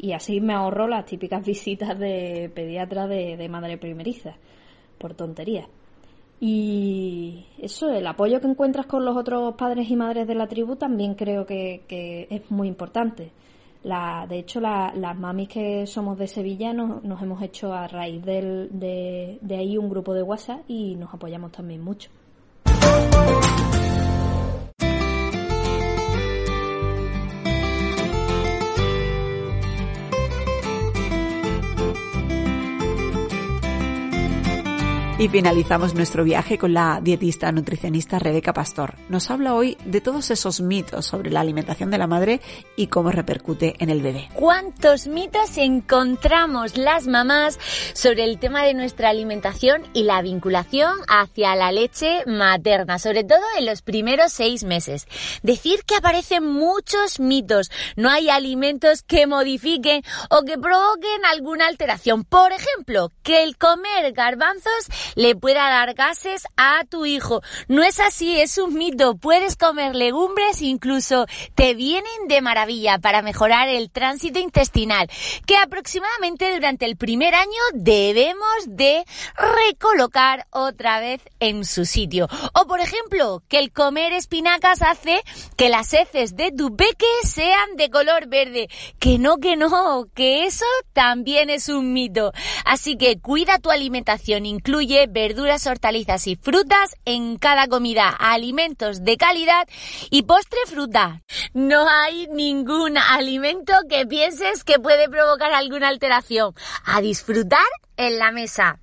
[0.00, 4.36] y así me ahorro las típicas visitas de pediatra de, madre primeriza,
[4.98, 5.68] por tontería.
[6.42, 10.76] Y eso, el apoyo que encuentras con los otros padres y madres de la tribu
[10.76, 13.30] también creo que, es muy importante.
[13.82, 19.38] La, de hecho, las mamis que somos de Sevilla nos, hemos hecho a raíz de,
[19.40, 22.10] de ahí un grupo de WhatsApp y nos apoyamos también mucho.
[35.20, 38.94] Y finalizamos nuestro viaje con la dietista nutricionista Rebeca Pastor.
[39.10, 42.40] Nos habla hoy de todos esos mitos sobre la alimentación de la madre
[42.74, 44.30] y cómo repercute en el bebé.
[44.32, 47.58] ¿Cuántos mitos encontramos las mamás
[47.92, 53.44] sobre el tema de nuestra alimentación y la vinculación hacia la leche materna, sobre todo
[53.58, 55.06] en los primeros seis meses?
[55.42, 57.70] Decir que aparecen muchos mitos.
[57.94, 62.24] No hay alimentos que modifiquen o que provoquen alguna alteración.
[62.24, 67.42] Por ejemplo, que el comer garbanzos le pueda dar gases a tu hijo.
[67.68, 69.16] No es así, es un mito.
[69.16, 75.08] Puedes comer legumbres, incluso te vienen de maravilla para mejorar el tránsito intestinal,
[75.46, 79.04] que aproximadamente durante el primer año debemos de
[79.36, 82.28] recolocar otra vez en su sitio.
[82.54, 85.22] O por ejemplo, que el comer espinacas hace
[85.56, 88.68] que las heces de tu peque sean de color verde.
[88.98, 92.32] Que no, que no, que eso también es un mito.
[92.64, 99.16] Así que cuida tu alimentación, incluye verduras, hortalizas y frutas en cada comida, alimentos de
[99.16, 99.68] calidad
[100.10, 101.22] y postre fruta.
[101.54, 106.54] No hay ningún alimento que pienses que puede provocar alguna alteración.
[106.84, 108.78] A disfrutar en la mesa.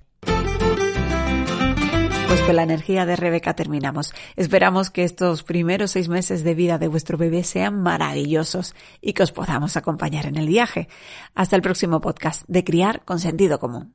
[2.28, 4.12] Pues con la energía de Rebeca terminamos.
[4.36, 9.22] Esperamos que estos primeros seis meses de vida de vuestro bebé sean maravillosos y que
[9.22, 10.88] os podamos acompañar en el viaje.
[11.34, 13.94] Hasta el próximo podcast de Criar con Sentido Común.